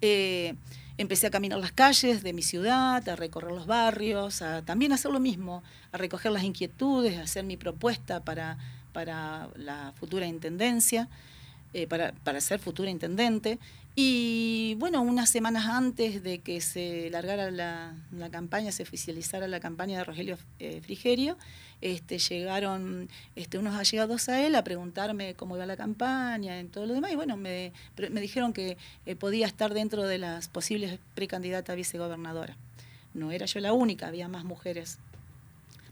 Eh, 0.00 0.54
empecé 0.98 1.26
a 1.26 1.30
caminar 1.30 1.58
las 1.58 1.72
calles 1.72 2.22
de 2.22 2.32
mi 2.32 2.42
ciudad, 2.42 3.06
a 3.08 3.16
recorrer 3.16 3.52
los 3.52 3.66
barrios, 3.66 4.42
a 4.42 4.62
también 4.62 4.92
hacer 4.92 5.10
lo 5.10 5.20
mismo, 5.20 5.62
a 5.92 5.98
recoger 5.98 6.32
las 6.32 6.44
inquietudes, 6.44 7.18
a 7.18 7.22
hacer 7.22 7.44
mi 7.44 7.56
propuesta 7.56 8.24
para, 8.24 8.58
para 8.92 9.48
la 9.56 9.92
futura 9.98 10.26
intendencia, 10.26 11.08
eh, 11.76 11.86
para, 11.86 12.12
para 12.24 12.40
ser 12.40 12.58
futura 12.58 12.88
intendente. 12.88 13.58
Y 13.94 14.76
bueno, 14.78 15.02
unas 15.02 15.28
semanas 15.28 15.66
antes 15.66 16.22
de 16.22 16.38
que 16.38 16.62
se 16.62 17.10
largara 17.10 17.50
la, 17.50 17.94
campaña, 18.30 18.72
se 18.72 18.82
oficializara 18.82 19.46
la 19.46 19.60
campaña 19.60 19.98
de 19.98 20.04
Rogelio 20.04 20.38
eh, 20.58 20.80
Frigerio, 20.80 21.36
este, 21.82 22.18
llegaron 22.18 23.10
este, 23.34 23.58
unos 23.58 23.74
allegados 23.74 24.30
a 24.30 24.46
él 24.46 24.54
a 24.54 24.64
preguntarme 24.64 25.34
cómo 25.34 25.56
iba 25.56 25.66
la 25.66 25.76
campaña 25.76 26.58
y 26.58 26.64
todo 26.64 26.86
lo 26.86 26.94
demás. 26.94 27.12
Y 27.12 27.14
bueno, 27.14 27.36
me, 27.36 27.74
me 28.10 28.22
dijeron 28.22 28.54
que 28.54 28.78
eh, 29.04 29.14
podía 29.14 29.46
estar 29.46 29.74
dentro 29.74 30.04
de 30.04 30.16
las 30.16 30.48
posibles 30.48 30.98
precandidatas 31.14 31.74
a 31.74 31.76
vicegobernadora. 31.76 32.56
No 33.12 33.32
era 33.32 33.44
yo 33.44 33.60
la 33.60 33.74
única, 33.74 34.06
había 34.06 34.28
más 34.28 34.44
mujeres 34.44 34.98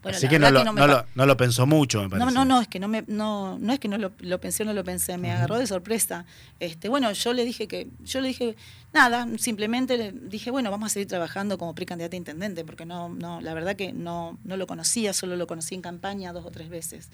Así 0.05 0.27
que, 0.27 0.39
no 0.39 0.51
lo, 0.51 0.63
no, 0.63 1.25
lo, 1.25 1.37
pensó 1.37 1.65
mucho, 1.65 2.01
me 2.03 2.09
parece. 2.09 2.25
No, 2.25 2.31
no, 2.31 2.45
no, 2.45 2.61
es 2.61 2.67
que 2.67 2.79
no 2.79 2.87
me, 2.87 3.03
no, 3.07 3.57
no 3.59 3.73
es 3.73 3.79
que 3.79 3.87
no 3.87 3.97
lo, 3.97 4.11
lo 4.19 4.39
pensé 4.39 4.63
o 4.63 4.65
no 4.65 4.73
lo 4.73 4.83
pensé, 4.83 5.17
me 5.17 5.31
agarró 5.31 5.57
de 5.57 5.67
sorpresa. 5.67 6.25
Este, 6.59 6.89
bueno, 6.89 7.11
yo 7.11 7.33
le 7.33 7.45
dije 7.45 7.67
que, 7.67 7.87
yo 8.03 8.21
le 8.21 8.29
dije, 8.29 8.55
nada, 8.93 9.27
simplemente 9.37 9.97
le 9.97 10.11
dije, 10.11 10.51
bueno, 10.51 10.71
vamos 10.71 10.91
a 10.91 10.93
seguir 10.93 11.07
trabajando 11.07 11.57
como 11.57 11.73
precandidata 11.73 12.15
a 12.15 12.17
intendente, 12.17 12.63
porque 12.63 12.85
no, 12.85 13.09
no, 13.09 13.41
la 13.41 13.53
verdad 13.53 13.75
que 13.75 13.93
no, 13.93 14.37
no 14.43 14.57
lo 14.57 14.67
conocía, 14.67 15.13
solo 15.13 15.35
lo 15.35 15.47
conocí 15.47 15.75
en 15.75 15.81
campaña 15.81 16.33
dos 16.33 16.45
o 16.45 16.51
tres 16.51 16.69
veces. 16.69 17.09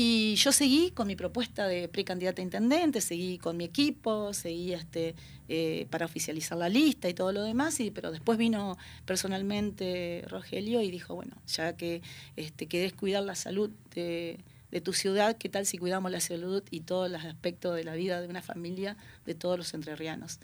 Y 0.00 0.36
yo 0.36 0.52
seguí 0.52 0.92
con 0.92 1.08
mi 1.08 1.16
propuesta 1.16 1.66
de 1.66 1.88
precandidata 1.88 2.40
a 2.40 2.44
intendente, 2.44 3.00
seguí 3.00 3.36
con 3.36 3.56
mi 3.56 3.64
equipo, 3.64 4.32
seguí 4.32 4.72
este, 4.72 5.16
eh, 5.48 5.88
para 5.90 6.06
oficializar 6.06 6.56
la 6.56 6.68
lista 6.68 7.08
y 7.08 7.14
todo 7.14 7.32
lo 7.32 7.42
demás, 7.42 7.80
y, 7.80 7.90
pero 7.90 8.12
después 8.12 8.38
vino 8.38 8.78
personalmente 9.04 10.24
Rogelio 10.28 10.82
y 10.82 10.92
dijo, 10.92 11.16
bueno, 11.16 11.34
ya 11.48 11.76
que 11.76 12.00
este, 12.36 12.66
querés 12.66 12.92
cuidar 12.92 13.24
la 13.24 13.34
salud 13.34 13.70
de, 13.92 14.38
tu 14.84 14.92
ciudad, 14.92 15.36
¿qué 15.36 15.48
tal 15.48 15.66
si 15.66 15.78
cuidamos 15.78 16.12
la 16.12 16.20
salud 16.20 16.62
y 16.70 16.82
todos 16.82 17.10
los 17.10 17.24
aspectos 17.24 17.74
de 17.74 17.82
la 17.82 17.96
vida 17.96 18.20
de 18.20 18.28
una 18.28 18.40
familia 18.40 18.96
de 19.26 19.34
todos 19.34 19.58
los 19.58 19.74
entrerrianos? 19.74 20.38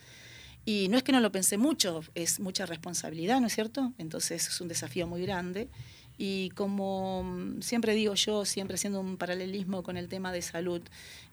Y 0.65 0.89
no 0.89 0.97
es 0.97 1.05
que 1.05 1.13
no 1.13 1.21
lo 1.21 1.31
pensé 1.31 1.59
mucho, 1.59 2.03
es 2.17 2.41
mucha 2.41 2.67
responsabilidad, 2.67 3.41
¿no 3.41 3.47
es 3.47 3.55
cierto? 3.55 3.93
Entonces 3.99 4.49
es 4.49 4.61
un 4.61 4.67
desafío 4.67 5.07
muy 5.07 5.23
grande. 5.23 5.69
Y 6.17 6.51
como 6.51 7.25
mm, 7.25 7.63
siempre 7.63 7.95
digo 7.95 8.15
yo, 8.15 8.45
siempre 8.45 8.77
haciendo 8.77 9.01
un 9.01 9.17
paralelismo 9.17 9.83
con 9.83 9.97
el 9.97 10.09
tema 10.09 10.33
de 10.33 10.43
salud, 10.43 10.81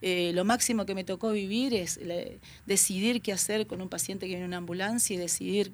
eh, 0.01 0.31
lo 0.33 0.45
máximo 0.45 0.85
que 0.85 0.95
me 0.95 1.03
tocó 1.03 1.31
vivir 1.31 1.73
es 1.73 1.99
decidir 2.65 3.21
qué 3.21 3.33
hacer 3.33 3.67
con 3.67 3.81
un 3.81 3.89
paciente 3.89 4.25
que 4.25 4.29
viene 4.29 4.43
en 4.43 4.49
una 4.49 4.57
ambulancia 4.57 5.15
y 5.15 5.17
decidir 5.17 5.71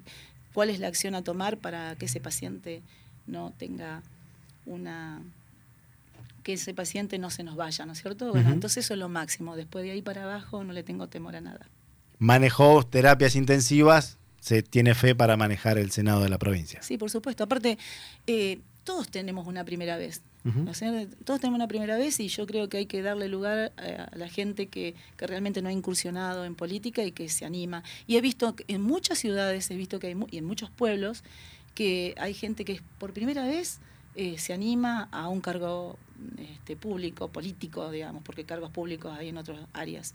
cuál 0.52 0.70
es 0.70 0.80
la 0.80 0.88
acción 0.88 1.14
a 1.14 1.22
tomar 1.22 1.58
para 1.58 1.96
que 1.96 2.06
ese 2.06 2.20
paciente 2.20 2.82
no 3.26 3.52
tenga 3.58 4.02
una 4.66 5.22
que 6.42 6.54
ese 6.54 6.72
paciente 6.72 7.18
no 7.18 7.28
se 7.28 7.42
nos 7.42 7.56
vaya, 7.56 7.84
¿no 7.84 7.92
es 7.92 8.00
cierto? 8.00 8.30
Bueno, 8.30 8.50
entonces 8.50 8.86
eso 8.86 8.94
es 8.94 9.00
lo 9.00 9.10
máximo. 9.10 9.54
Después 9.54 9.84
de 9.84 9.90
ahí 9.90 10.00
para 10.00 10.24
abajo 10.24 10.64
no 10.64 10.72
le 10.72 10.82
tengo 10.82 11.06
temor 11.06 11.36
a 11.36 11.42
nada. 11.42 11.68
Manejó 12.18 12.86
terapias 12.86 13.36
intensivas, 13.36 14.16
se 14.40 14.62
tiene 14.62 14.94
fe 14.94 15.14
para 15.14 15.36
manejar 15.36 15.76
el 15.76 15.90
Senado 15.90 16.22
de 16.22 16.30
la 16.30 16.38
provincia. 16.38 16.82
Sí, 16.82 16.96
por 16.96 17.10
supuesto. 17.10 17.44
Aparte, 17.44 17.76
eh, 18.26 18.60
todos 18.88 19.10
tenemos 19.10 19.46
una 19.46 19.64
primera 19.64 19.98
vez. 19.98 20.22
todos 21.26 21.40
tenemos 21.40 21.58
una 21.58 21.68
primera 21.68 21.98
vez 21.98 22.20
y 22.20 22.28
yo 22.28 22.46
creo 22.46 22.70
que 22.70 22.78
hay 22.78 22.86
que 22.86 23.02
darle 23.02 23.28
lugar 23.28 23.70
a, 23.76 24.16
la 24.16 24.30
gente 24.30 24.68
que, 24.68 24.94
realmente 25.18 25.60
no 25.60 25.68
ha 25.68 25.72
incursionado 25.72 26.46
en 26.46 26.54
política 26.54 27.04
y 27.04 27.12
que 27.12 27.28
se 27.28 27.44
anima. 27.44 27.82
Y 28.06 28.16
he 28.16 28.22
visto 28.22 28.56
en 28.66 28.80
muchas 28.80 29.18
ciudades, 29.18 29.70
he 29.70 29.76
visto 29.76 29.98
que 29.98 30.06
hay, 30.06 30.16
y 30.30 30.38
en 30.38 30.46
muchos 30.46 30.70
pueblos, 30.70 31.22
que 31.74 32.14
hay 32.16 32.32
gente 32.32 32.64
que 32.64 32.80
por 32.96 33.12
primera 33.12 33.44
vez 33.44 33.80
eh, 34.16 34.38
se 34.38 34.54
anima 34.54 35.10
a 35.12 35.28
un 35.28 35.42
cargo 35.42 35.98
este, 36.38 36.74
público, 36.74 37.28
político, 37.28 37.90
digamos, 37.90 38.22
porque 38.22 38.44
cargos 38.44 38.70
públicos 38.70 39.14
hay 39.18 39.28
en 39.28 39.36
otras 39.36 39.60
áreas. 39.74 40.14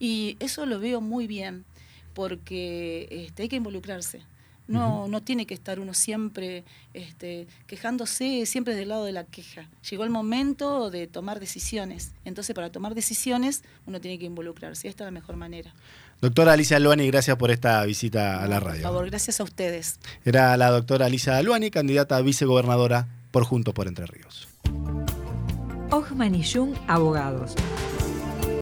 Y 0.00 0.36
eso 0.40 0.66
lo 0.66 0.80
veo 0.80 1.00
muy 1.00 1.28
bien, 1.28 1.64
porque 2.14 3.06
este, 3.12 3.44
hay 3.44 3.48
que 3.48 3.54
involucrarse. 3.54 4.22
No, 4.68 5.08
no 5.08 5.22
tiene 5.22 5.46
que 5.46 5.54
estar 5.54 5.80
uno 5.80 5.94
siempre 5.94 6.64
este, 6.94 7.46
quejándose, 7.66 8.44
siempre 8.46 8.74
del 8.74 8.90
lado 8.90 9.04
de 9.04 9.12
la 9.12 9.24
queja. 9.24 9.68
Llegó 9.88 10.04
el 10.04 10.10
momento 10.10 10.90
de 10.90 11.06
tomar 11.06 11.40
decisiones. 11.40 12.12
Entonces, 12.24 12.54
para 12.54 12.70
tomar 12.70 12.94
decisiones, 12.94 13.62
uno 13.86 14.00
tiene 14.00 14.18
que 14.18 14.26
involucrarse. 14.26 14.88
Esta 14.88 15.04
es 15.04 15.06
la 15.06 15.10
mejor 15.10 15.36
manera. 15.36 15.74
Doctora 16.20 16.52
Alicia 16.52 16.76
Aluani, 16.76 17.06
gracias 17.06 17.36
por 17.36 17.50
esta 17.50 17.84
visita 17.84 18.42
a 18.42 18.46
la 18.46 18.60
radio. 18.60 18.82
Por 18.82 18.92
favor, 18.92 19.06
gracias 19.08 19.40
a 19.40 19.44
ustedes. 19.44 19.98
Era 20.24 20.56
la 20.56 20.70
doctora 20.70 21.06
Alicia 21.06 21.36
Aluani, 21.36 21.70
candidata 21.70 22.16
a 22.16 22.22
vicegobernadora 22.22 23.08
por 23.30 23.44
Juntos 23.44 23.72
por 23.72 23.88
Entre 23.88 24.06
Ríos. 24.06 24.48
Ojman 25.90 26.34
y 26.34 26.44
Jung, 26.44 26.74
abogados 26.86 27.54